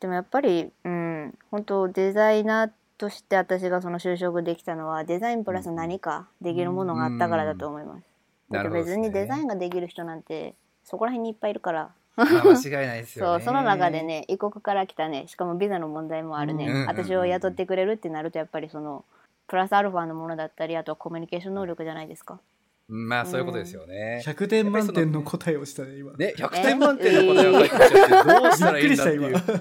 [0.00, 1.38] でもやっぱりうん。
[1.50, 8.02] 本当デザイナーとして私がその就職できたのはデザインプラス何かできるものがあったからだと思います、
[8.50, 13.40] だって別にデザインができる人なんてそこら辺にいっぱいいるからまあ間違いないですよね。
[13.40, 19.04] そうその中でね異国から来たねしかもビザの問題もあるね、うん私を雇ってくれるってなるとやっぱりその
[19.46, 22.40] プラスアルファのものだったりあとはコミュニケーション能力じゃないですか。
[22.88, 24.22] まあそういうことですよね。
[24.24, 26.12] 100点満点の答えをしたね今。
[26.14, 29.20] ね、100点満点の答えが返ってきちゃってどうしたらいいんだっていう。
[29.20, 29.52] びっく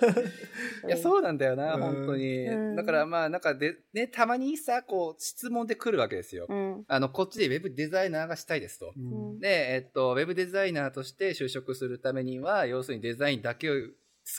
[0.86, 1.82] いや、そうなんだよな、うん。
[1.82, 2.46] 本当に。
[2.46, 2.76] うん。
[2.76, 6.46] だからまあ、なんかで、ね、たまにさ、こう、質問で来るわけですよ。
[6.48, 6.84] うん。
[6.88, 8.92] あの、こっちでウェブデザイナーがしたいですと。
[8.96, 9.00] う
[9.36, 9.40] ん。
[9.40, 13.90] で、えっと、ウェブデザイナーとして就職するためには、要するにデザインだけを突き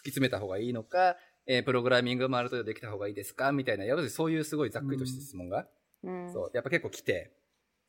[0.10, 5.68] 詰めた方がいいのか、えープログラミングもある程度できた方がいいですかみたいな、要するにそういうすごいざっくりとした質問が、
[6.04, 6.32] うん。
[6.32, 7.32] そう、やっぱ結構来て、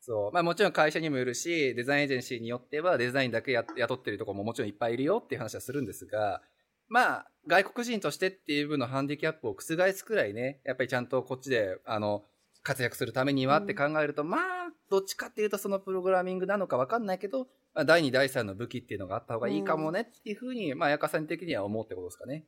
[0.05, 6.41] そう、まあもちろん会社にもよるし、デザインエージェンシーによってはデザインだけや雇ってるとこももちろんいっぱいいるよっていう話はするんですが、
[6.89, 9.61] まあ、外国人としてっていう部分のハンディキャップを覆
[9.93, 12.25] すくらいね、やっぱりちゃんとこっちで、あの、
[12.63, 14.41] 活躍するためにはって考えると、まあ、
[14.89, 22.45] どっちかっていうとそのプログラミングなのかわかんないけど、ま、第2、第3の武器っていうのがあった方がいいかもねっていうふうに、まあ、やかさん的には思うってことですかね。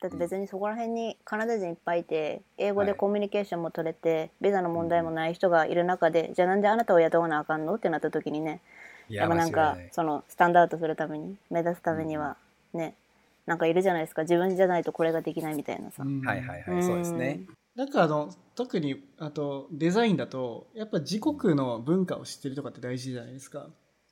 [0.00, 2.98] だって別にそこら辺にカナダ人いっぱいいて英語ではい。
[2.98, 7.74] コミュニケーションも取れて、ビザの問題もない人がいる中で、じゃあなんであなたを雇わなあかんの？
[7.74, 8.60] ってなった時にね
[9.10, 12.36] いやっぱなんかそのスタンダードするために目指すためには
[12.72, 12.94] ね、
[13.46, 14.22] なんかいるじゃないですか。
[14.22, 16.22] 自分じゃないとこれができないみたいなさ、うん。
[16.22, 17.40] はいはいはい、そうですね。
[17.76, 23.66] なんかあの特にあとデザインだとやっぱ自国の文化を知ってるとかって大事じゃないですか。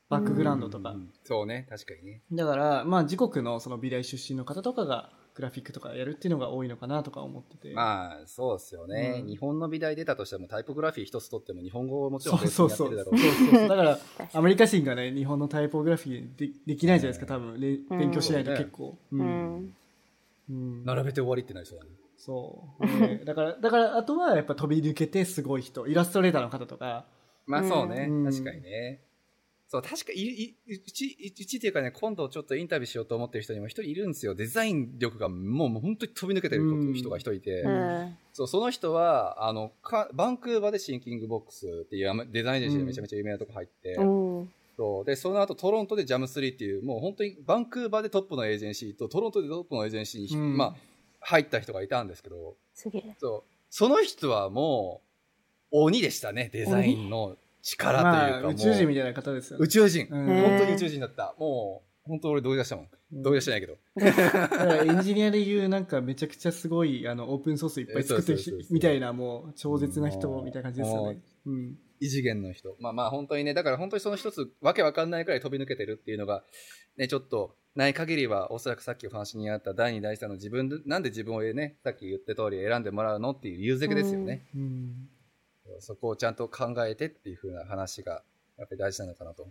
[0.08, 1.10] バックグラウンドとか、うん。
[1.24, 2.22] そうね、確かにね。
[2.32, 7.72] だからまあ自国のその美大出身の方とかがグラフィックとかやるっていうのが多いのかなとか思ってて。
[7.72, 9.28] まあ、そうですよね、うん。
[9.28, 13.22] 日本の美大出たとしてもタイポグラフィー一つとっても日本語をもちろんそうそうるだろうし。
[13.50, 13.98] そうだから
[14.34, 17.26] アメリカ人がね日本のタイポグラフィーでできないじゃないですか。
[17.26, 19.26] 多分れ勉強しないと結構、ううん。
[19.26, 19.74] ん。
[20.50, 20.84] うん。
[20.84, 21.90] 並べて終わりってないそうだね。
[22.16, 23.22] そう、ね。
[23.24, 25.86] だからだからあとはやっぱ飛び抜けてすごい人。
[25.86, 27.06] イラストレーターの方とか。
[27.46, 28.30] まあそうね、うん。
[28.30, 29.00] 確かにね。
[29.70, 34.34] そう、確かいい、うち、うちっていうかね、今度ちょっとインタビューしようと思ってる人にも一人いるんですよ。
[34.34, 36.94] デザイン力がもうもう本当に飛び抜けてるうん。
[36.94, 38.16] 人が一人いて、うん。
[38.32, 44.02] そう、その人は、あの、かバンクーバーで Thinkingbox っていうデザインエージェンシーでめちゃめちゃ有名なとこ入って、う
[44.40, 44.52] ん。
[44.78, 45.04] そう。
[45.04, 50.56] で、その後トロントで Jam3っていう、もう本当にバンクーバーでトップのエージェンシーとトロントでトップのエージェンシーに、うん。
[50.56, 50.74] まあ、
[51.20, 53.16] 入った人がいたんですけど、すげえ。
[53.18, 53.50] そう。
[53.68, 55.02] その人はも
[55.72, 60.06] う、鬼でしたね、デザインの力というか、まあ宇宙人みたいな方ですよね宇宙人。
[60.10, 61.34] うん本当に宇宙人だった。
[61.38, 62.88] もう、本当俺同意出したもん。
[63.12, 63.76] 同意出してないけど。
[64.84, 71.18] エンジニアでいうなんかめちゃくちゃすごいあのオープンソースいっぱい作ってるみたいなもう超絶な人みたいな感じですよもね。
[71.46, 71.78] うん。
[72.00, 72.76] 異次元の人。
[72.80, 76.44] まあまあ本当にね、だから本当にその一つ、わけわかんないくらい飛び抜けてるっていうのが、
[76.96, 84.46] ね、ちょっと、ない限りは、おそらくさっきお話にあった第二第三の自分で、なんで自分をね、さっき言った通り選んでもらうのっていう理由付けですよね。
[84.54, 85.08] うん。
[85.80, 88.22] そこをちゃんと考えてっていう風な話が、
[88.56, 89.48] やっぱり大事なのかなと。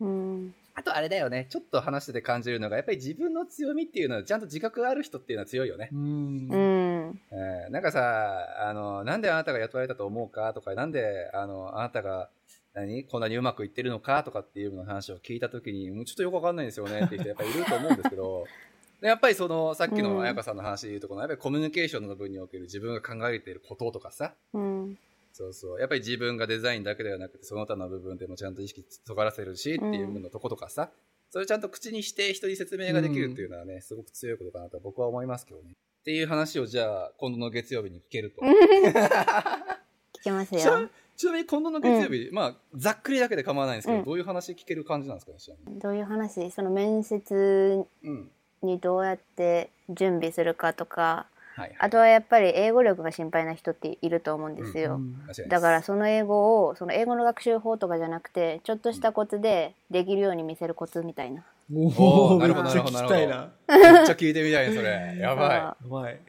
[0.00, 0.54] うん。
[0.74, 5.88] あとあれだよね、ちょっと話してて感じるのが、やっぱり自分の強みっていうのは、ちゃんと自覚がある人っていうのは強いよね。
[5.92, 6.48] うん。
[6.50, 7.20] うん。
[7.30, 12.28] えーなんかさ、あの、なんであなたが雇われたと思うかとか、なんで、あの、あなたが、
[12.74, 13.04] 何？
[13.04, 17.00] こんなにうまくいってるのかとかっていうの話を聞いたときに、もうちょっとよくわかんないんですよね。
[17.04, 18.44] っていう人やっぱりいると思うんですけど、
[19.00, 20.02] でやっぱりその、さっきうん。
[20.02, 24.98] の彩香さんの話で言うとこの、やっぱりコミュニケーションの部分における自分が考えていることとかさ、うん
[25.36, 25.80] そうそう。
[25.80, 30.88] やっぱり自分がデザインだけではなくて、その他の部分でもちゃんと意識尖らせるし、っていう部分のとことかさ、
[31.28, 35.72] それをちゃんと口にして人に説明ができるっていうのはね、すごく強いことかなと僕は思いますけどね。
[35.72, 38.40] っていう話をじゃあ、今度の月曜日に聞けると。
[38.40, 45.58] 聞きますよちなみに今度の月曜日、まあ、ざっくりだけで構わないんですけど、うんどういう話聞ける感じなんですかね。
[45.80, 46.50] どういう話？
[46.50, 48.30] その面接うん。
[48.62, 51.26] にどうやって準備するかとか
[51.56, 51.76] はい、はい。
[51.78, 61.44] あとはやっぱり英語力が心配な人っていると思うんですよ、間違いないですだからその英語をその英語の学習法とかじゃなくてちょっとしたコツでできるように見せるコツみたいな
[61.74, 63.52] おおおめっーなるほどちゃ聞きたいな。
[63.68, 65.16] めっちゃ聞いてみたいね、それ。
[65.18, 65.50] やばい。
[65.50, 66.20] やばい。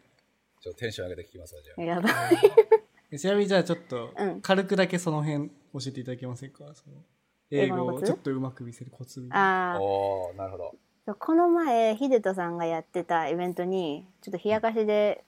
[0.60, 1.82] ちょっとテンション上げて聞きますわ、じゃあ。
[1.82, 2.10] やば
[3.12, 5.54] いちなみにじゃあちょっとうん軽くだけその辺教
[5.88, 6.66] えていただけませんか？
[6.74, 6.98] その
[7.52, 8.06] 英語英語のコツ？
[8.06, 9.76] をちょっとうまく見せるコツみたいな。
[9.76, 10.76] あーおー、なるほど。
[11.16, 15.24] この前ヒデトさんがやってたイベントにちょっと冷やかしで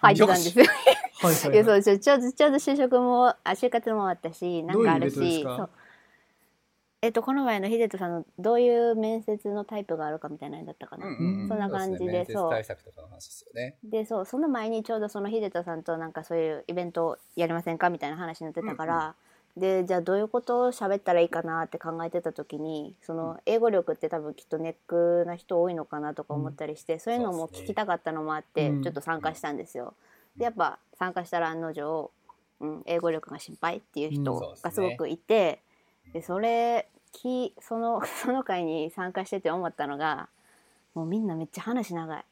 [0.00, 0.64] 入ってたんですよ。
[0.66, 1.82] はいはいはい。
[1.82, 5.70] そうちょちょうど就職もあ就活もあったしなんかあるしそう。
[7.00, 11.06] えっとこの前のヒデトさんのどういう面接のタイプがあるかみたいなのだったかな。
[11.06, 12.52] うんそんな感じでそう。
[13.84, 19.14] でそうその前にちょうどその秀人さんとなんかそういうイベントをやりませんかみたいな話になってたから、
[19.56, 29.94] でじゃあどういうことを喋ったらいいかなって考えてた時にその英語力って多分きっとネックな人多いのかなとか思ったりして、そういうのも聞きたかったのもあって、うんちょっと参加したんですよ。
[30.36, 32.10] でやっぱ参加したら案の定、
[32.60, 34.40] うん、英語力が心配っていう人うん。
[34.60, 35.60] がすごくいて、
[36.12, 40.28] でそれきその その会に参加してて思ったのが
[40.94, 42.24] もうみんなめっちゃ話長い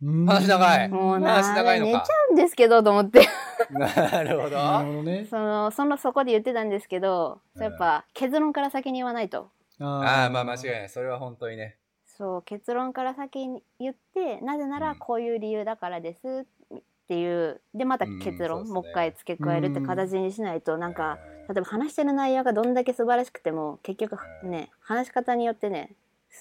[0.00, 0.88] 話長い。
[0.88, 1.92] もうな話長いのか。
[1.92, 3.26] 寝ちゃうんですけどと思って。
[3.70, 4.56] なるほど。
[4.56, 5.26] なるほどね。
[5.28, 9.50] そのそのそこで言ってたんですけどやっぱ結論から先に言わないと。
[9.80, 10.88] ああ、まあ間違いない。
[10.88, 11.76] それは本当にね。
[12.06, 16.46] そう結論から先に言ってなぜならこういう理由だからです
[16.76, 18.80] っていうでまた結論、うんそうね。
[18.80, 21.18] もう一回付け加えるって形にしないとなんか
[21.48, 25.94] 例えば話してる内容がどんだけ素晴らしくても結局ね話し方によってね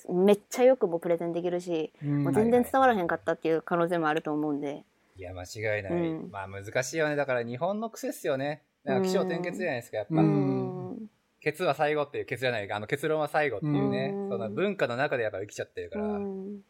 [0.10, 4.84] めっちゃよくもプレゼンできるし、うんもう全然伝わらへんかったっていう可能性もあると思うんで、
[5.18, 5.92] いや、間違いない。
[5.92, 7.16] うんまあ難しいよね。
[7.16, 8.62] だから日本の癖っすよね。
[8.84, 10.16] なんか気象転結じゃないですか、やっぱ。
[10.16, 11.10] ううんん
[11.40, 14.12] ケツは最後っていう、ケツじゃないあの結論は最後っていうね。
[14.14, 16.06] うんその文化の中でやっぱ生きちゃってるから。
[16.06, 16.64] うん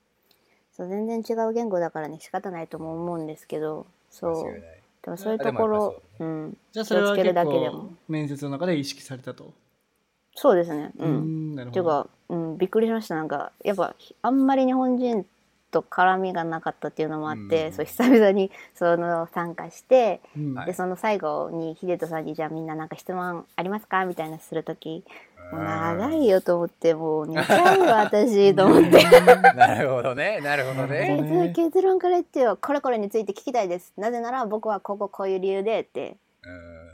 [0.71, 4.81] そう全然違う言語だからね仕方ないとも思うんですけどそう間違いない。
[5.01, 9.51] でもそういうところあでもやっぱそううんじゃあそれは気をつける結だけでも構面接の中で意識されたと？
[10.37, 11.73] そうですねううんんなるほど。
[11.73, 15.25] ていうか、うん、びっくりしましたなんかやっぱあんまり日本人
[15.71, 25.03] と絡みがなかったっていうのもあって、うんそう久々にその参加して、うんはいでその最後に秀人さんに「じゃあみんななんか質問ありますか?」みたいなする時
[25.51, 29.03] もう長いよと思ってもう寝ちゃうわ私と思って。
[29.55, 30.39] なるほどね。
[30.41, 31.53] なるほどね。
[31.55, 36.17] 結論から言ってよこれこれについて聞きたいですなぜなら僕はこここういう理由でってうん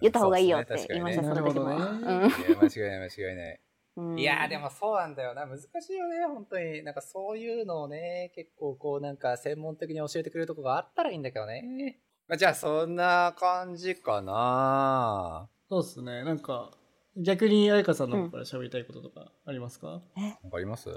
[0.02, 1.54] 言った方がいいよって言いました、確かにね。
[1.54, 3.60] その時も、なるほどいや、間違いない、間違いない。
[3.96, 4.20] うん。
[4.20, 5.46] いやーでもそうなんだよな。
[5.46, 6.84] 難しいよね、本当に。
[6.84, 12.00] なんかそういうのをね、結構こうなんか専門的に教えてくれるとこがあったらいいんだけどね。
[12.28, 15.50] まあ、じゃあそんな感じかな。
[15.70, 16.24] そうですね。
[16.24, 16.72] なんか、
[17.16, 20.02] 逆に彩香さんの方から喋りたいこととかありますか、わ
[20.52, 20.89] かります？
[20.89, 20.94] い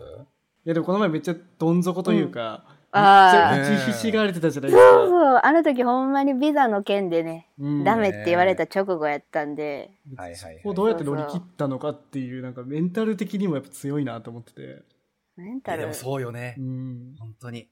[0.65, 2.65] やでもこの前めっちゃどん底というか、
[2.97, 5.19] あめっちゃ打ちひしがれてたじゃないでそうすか。
[5.19, 14.63] そうあの時ほんまにビザの件でね、うんダメって言われた直後やったんではいはいはいそこをどうやって乗り切ったのかっていう、なんかメンタル的にもやっぱ強いなと思ってて。
[14.63, 16.63] いメンタルでもそうよねう。
[16.63, 17.15] ん。
[17.19, 17.69] 本当に。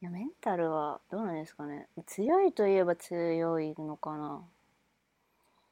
[0.00, 4.42] やメンタルはどうなんですかね強いといえば強いのかな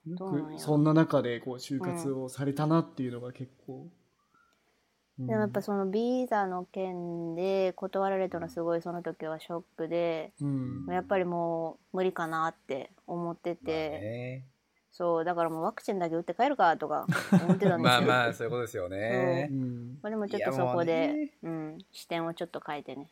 [0.06, 3.82] どうなんやそんな中でこう就活をされたなっていうのが結構。
[3.82, 3.90] うん
[5.18, 10.86] でもやっぱそのビザの件で断られたのすごいその時はショックでうん。
[10.90, 14.44] やっぱりもう無理かなって思ってて、ね
[14.96, 19.54] そうだからもうワクチンだけ打って帰るかとか思ってたんですよ まあまあ、そういうことですよねう。
[19.54, 19.98] ん。
[20.00, 23.10] まあでもちょっとそこで、ねうん、視点をちょっと変えてね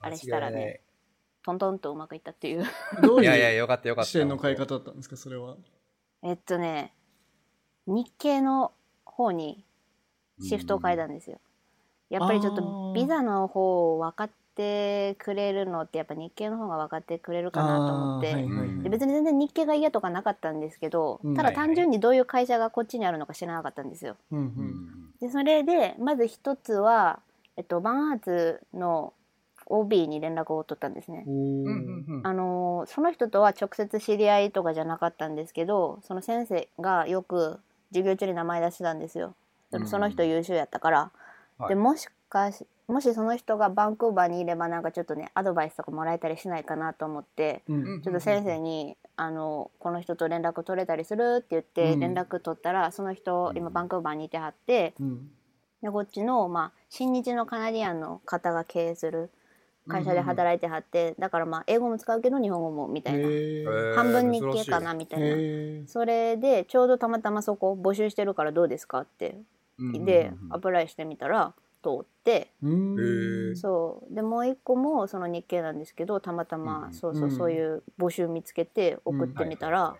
[0.00, 0.80] あれしたらね
[1.42, 2.64] トントンとうまくいったっていう
[3.02, 4.08] どういやいや、いうよかったよかった。
[4.08, 5.58] 視点の変え方だったんですか、それは。
[6.22, 6.94] えっとね
[7.86, 8.72] 日系の
[9.04, 9.66] 方に
[10.40, 11.38] シフトを変えたんですよ、
[12.08, 12.92] やっぱりちょっあとー。
[12.94, 21.36] ビザの方を分かってくれるのってやっぱ日系の方が分かってくれるかなと思って、はいはいで別に全然日系が嫌とかなかったんですけど、うん。
[21.36, 24.16] ただ単純にどういう会社がこっちにあるのか知らなかったんですよ。
[24.32, 25.12] うん。
[25.20, 27.20] でそれでまず一つは、
[27.56, 29.12] えっと、バンアーツの
[29.66, 31.24] OB に連絡を取ったんですね。
[32.24, 37.60] あのーその人とは直接知り合いとかじゃなかったんですけどその先生がよく
[37.90, 39.34] 授業中に名前出してたんですよ。
[39.70, 41.12] でもその人優秀やったから、
[41.58, 41.68] はい。
[41.68, 48.02] でもしかしもしその人がバンクーバーにいればなんかちょっとねアドバイスとかもらえたりしないかなと思ってうん。
[48.02, 52.00] ちょっと先生に「あのこの人と連絡取れたりする?」って言ってうん。
[52.00, 55.30] 連絡取ったら、その人今バンクーバーにいてはってうん。
[55.82, 59.30] でこっちの、まあ、親日のカナディアンの方が経営する
[59.88, 63.28] 会社で働いてはって、だからまあ英語も使うけど日本語もみたいな、
[63.94, 65.36] 半分日系かなみたいな。
[65.86, 69.46] それでちょうどたまたまそこ募集してるからどうですかってうん
[70.04, 72.52] でアプライしてみたら通って
[73.54, 79.96] そうでもう一個もその日系なんですけどたまたま、うんそうそううんそういう募集見つけて送ってみたら、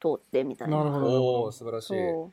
[0.00, 1.94] 通ってみたいななるほどおお素晴らしい。
[1.94, 2.32] いそ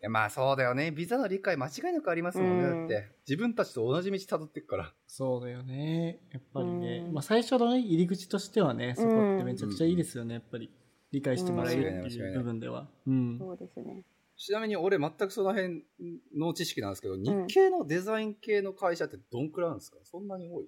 [0.00, 0.90] やまあそうだよね。
[0.90, 2.64] ビザの理解間違いなくありますもんね。
[2.64, 4.92] うんだって、自分たちと同じ道辿っていくから。
[5.06, 6.18] そうだよね。
[6.32, 7.04] やっぱりね。
[7.06, 10.70] うんまあ最初のね、入り口としてはね、そこってめちゃくちゃいいですよね、やっぱり。
[11.12, 12.86] 理解してもらえるっていう部分では。
[13.06, 13.10] う。
[13.10, 14.02] うんそうですね
[14.38, 15.84] ちなみに俺全くその辺
[16.36, 19.98] の知識なんですけど、日系のデザイン系の会社ってどんくらいなんですか？
[20.04, 20.66] そんなに多い？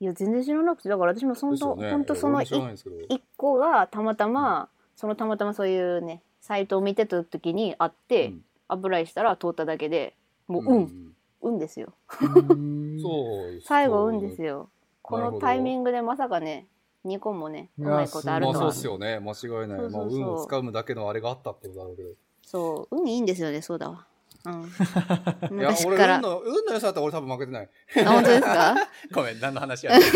[0.00, 1.90] いや全然知らなくてだから私もそんと、ですよね。
[1.90, 2.96] ほんとその俺も知らないんですけど。
[3.08, 8.44] 一個がたまたま、そのたまたまそういうねサイトを見てた時にあって、うん。
[8.66, 10.14] アプライしたら通っただけで
[10.46, 11.14] もうう運、ん。
[11.42, 11.92] 運ですよ。
[12.22, 12.98] うん。
[13.00, 13.60] そう。
[13.62, 14.70] 最後運ですよ。
[15.02, 16.66] このタイミングでまさかね
[17.04, 19.20] 2個もねいうやまいことあるまあそうとはっすよね。
[19.20, 19.80] 間違いない。
[19.80, 19.90] そうそうそう。
[19.90, 22.08] まあ運をつかむだけのあれがあったってことだろうけど。
[22.46, 24.06] そう運いいんですよねそうだわ
[24.46, 24.62] うん
[25.58, 27.68] いや、俺、昔から運の、運の良さだったら俺多分負けてない。
[28.06, 28.74] あ本当ですか？
[29.12, 30.04] ごめん、何の話やね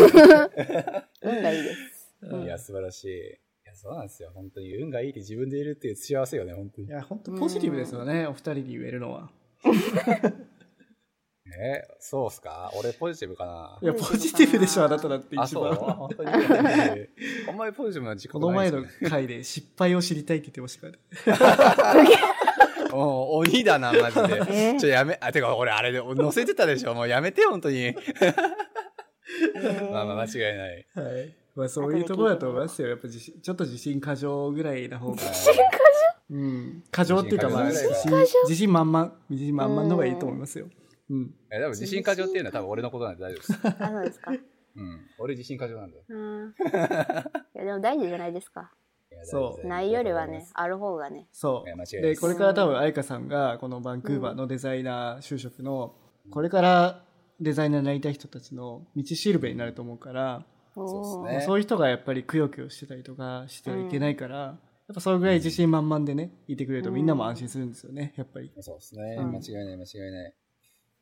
[1.23, 1.73] 運がいいで
[2.21, 3.17] すんいや、素晴らしい。
[3.17, 3.21] い
[3.65, 4.31] や、そうなんですよ。
[4.35, 6.89] 本当に運がいいって自分でいるっていう幸せよね、本当にい。
[6.91, 9.31] や、本当ポジティブですよね、お二人に言えるのは。
[11.57, 12.71] えそうっすか？
[12.75, 13.77] 俺ポジティブかな？
[13.81, 15.73] いや、ポジティブでしょ、あなただってあ、そう？
[15.73, 15.93] 一番。
[15.95, 16.29] 本当に。
[16.29, 22.09] あんまりポジティブな自己この前の回で失敗を知りたいって言ってましたからね。
[22.91, 24.73] もう鬼だな、マジで。
[24.73, 26.95] えちょ、やめ、あ、てか、俺、あれで載せてたでしょ。
[26.95, 27.93] もうやめて、本当に。
[29.91, 30.87] まあまあ、間違いない。
[30.95, 31.35] はい。
[31.55, 32.87] まあそういうところだと思いますよ。
[32.89, 35.21] やっぱ自信、ちょっと自信過剰ぐらいな方が。
[36.31, 36.83] うん。
[36.89, 40.67] 過剰っていうかまあ、自自信信、自信満々、自信満々の方がいいと思いますよ。
[41.09, 41.33] うん。
[41.51, 43.53] え、でも自信過剰っていうのは多分俺のことなんで大丈夫です。
[43.83, 44.31] あ、そうですか。
[44.31, 44.33] う
[44.81, 45.01] ん。
[45.17, 46.03] 俺自信過剰なんだよ。
[46.07, 46.49] うん。
[46.49, 46.53] い
[47.55, 48.71] や、でも大事じゃないですか。
[49.11, 50.45] いやそうないよりはね、。
[50.53, 51.27] ある方がね。
[51.31, 55.95] そういや間違いないでこれから多分愛花さんがこのバンクーバーのデザイナー就職の
[56.29, 57.03] これから
[57.39, 60.45] デザイナーになりたい人たちの道しるべになると思うから、
[60.75, 64.51] おーねそういう人がやっぱりくよくよしてたりとかしてはいけないから、や
[64.91, 68.51] っぱそれぐらい自信満々でねいてくれるとみんなも安心するんですよねやっぱり。
[68.59, 69.17] そうですね。
[69.19, 70.33] うん間違いない、間違いない。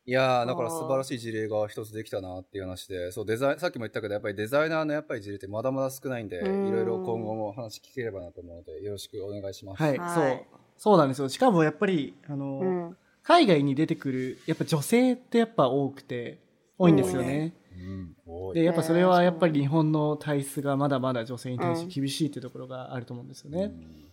[0.08, 6.72] いやー、だから素晴らしい事例が一つできたなっていう話で、そう、デザイン、さっきも言ったけど、やっぱりデザイナーのやっぱり事例ってまだまだ少ないんで、いうん。
[6.72, 9.82] ろいろ今後も話聞ければなと思うので、よろしくお願いします。
[9.82, 10.14] はい、はい。
[10.14, 11.28] そうそうなんですよ。
[11.28, 12.96] しかもやっぱりあの、うん。
[13.22, 16.38] 海外に出てくるやっぱ女性ってやっぱ多くて
[16.78, 17.52] 多いんですよね。
[17.76, 18.54] うん、多い。
[18.54, 23.64] でやっぱそれはやっぱり日本の体質がまだまだ女性に対して厳しいっていうところがあると思うんですよね。
[23.64, 24.04] うん。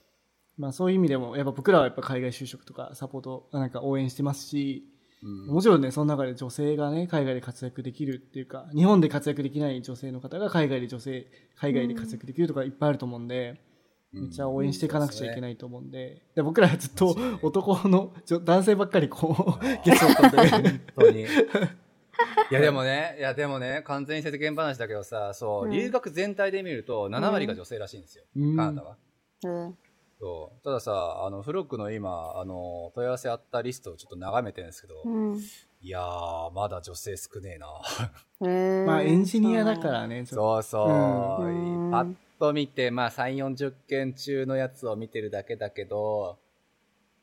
[0.58, 4.95] まあそういう意味でもやっぱ僕らはやっぱ海外就職とかサポートなんか応援してますし、うん
[5.26, 13.60] もちろんねその中で女性がね海外で活躍できるっていうか日本で活躍できない女性の方が海外で女性海外で活躍できるとかいっぱいあると思うんで、
[14.12, 15.42] めっちゃ応援していかなくちゃいけい。
[15.42, 21.26] ないと思うんでで僕らはずっと男のちょ男性ばっかりこう ゲストだったんで本当に。
[22.52, 28.98] いやでもね、いやでもね、完全に世間話だけどさ、そう、うん留学全体で見ると7割が女性らしいんですよ、うんカナダは。
[29.44, 29.78] うん。
[30.20, 35.40] そうたださ、あの、フロックの今、あの、問い合わせあったリストをちょっと眺めてるんですけど、うん。
[35.82, 37.68] いやー、まだ女性少ねえな。
[38.42, 41.44] へーまあエンジニアだからねそうそう。
[41.46, 46.38] うんパッと見て、まあ3、40件中のやつを見てるだけだけど、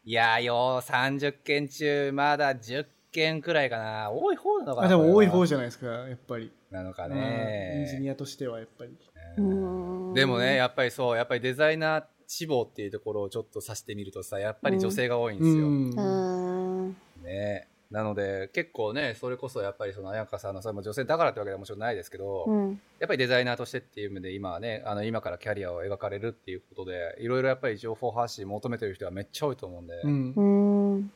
[0.04, 4.10] いやーよ、30件中、まだ10件くらいかな。
[4.10, 7.86] 多い方なのとかなあでも多い方じじゃないですかやっぱり、なのかうんね。
[7.88, 8.96] エンジニアとしてはやっぱり
[9.38, 15.66] うんでもね、やっぱりそう、やっぱりデザイナー志望っていうところをちょっと指してみるとさ、やっぱり女性が多いんですよ。
[15.66, 16.96] うんうん。
[17.22, 17.68] ね。
[17.90, 22.80] なので、結構ね、それこそやっぱりその、彩香さんの、それも女性だからってわけではもちろんないですけど、うん。
[23.00, 31.12] やっぱりデザイナーとしてっていう意味で今はね、あの、今からキャリアを描かれるっていうことで、いろいろやっぱり情報発信求めてる人はめっちゃ多いと思うんで、うんうん。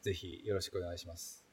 [0.00, 1.44] ぜひよろしくお願いします。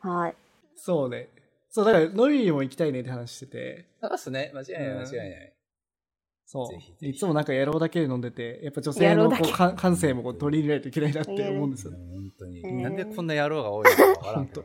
[0.00, 0.34] はい。
[0.76, 1.30] そうね
[1.70, 4.52] そうだからノリにも行きたいねって話しててそうですね。
[4.54, 5.52] 間違いない、うん間違いない。
[6.50, 6.68] そう。
[6.68, 7.10] ぜひぜひ。
[7.10, 11.98] いつもなんか野郎だけで飲んでてやっぱ女性のこうか感性もこう取り入れないといけないなって思うんですよね。
[12.10, 14.64] 本当に、えーなんでこんな野郎が多いのかわからんけど。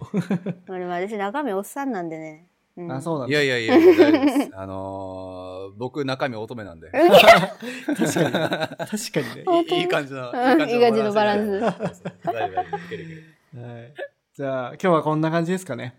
[0.69, 2.47] 俺も私中身おっさんなんでね。
[2.77, 2.91] うん。
[2.91, 3.35] あそうなんだ。
[3.43, 4.49] いやいやいや、大丈夫です。
[4.53, 6.89] あのー、僕中身乙女なんで。
[6.89, 7.97] 確かに。
[7.97, 9.43] 確かにね。
[9.45, 10.69] 本当いいい感じの、うん。
[10.69, 11.59] いい感じのバランス。
[11.59, 12.13] そうそう。
[12.23, 12.77] 大丈夫大丈夫。
[12.77, 13.13] いけるいけ
[13.59, 13.61] る。
[13.61, 13.93] はい。
[14.35, 15.95] じゃあ今日はこんな感じですかね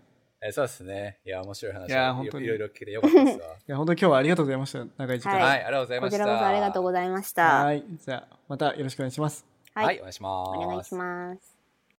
[0.47, 1.17] えそうですね。
[1.25, 3.45] いや、面白い話いや本当にいろいろ聞けてよかったですわ。
[3.57, 6.17] いや本当に今日はありがとうございました長い時間はいはい、ありがとうございました。
[6.17, 7.63] こちらこそありがとうございました。
[7.63, 10.49] はいじゃあまたよろしくお願いしますはいはい、お願いします。
[10.49, 11.54] お願いします。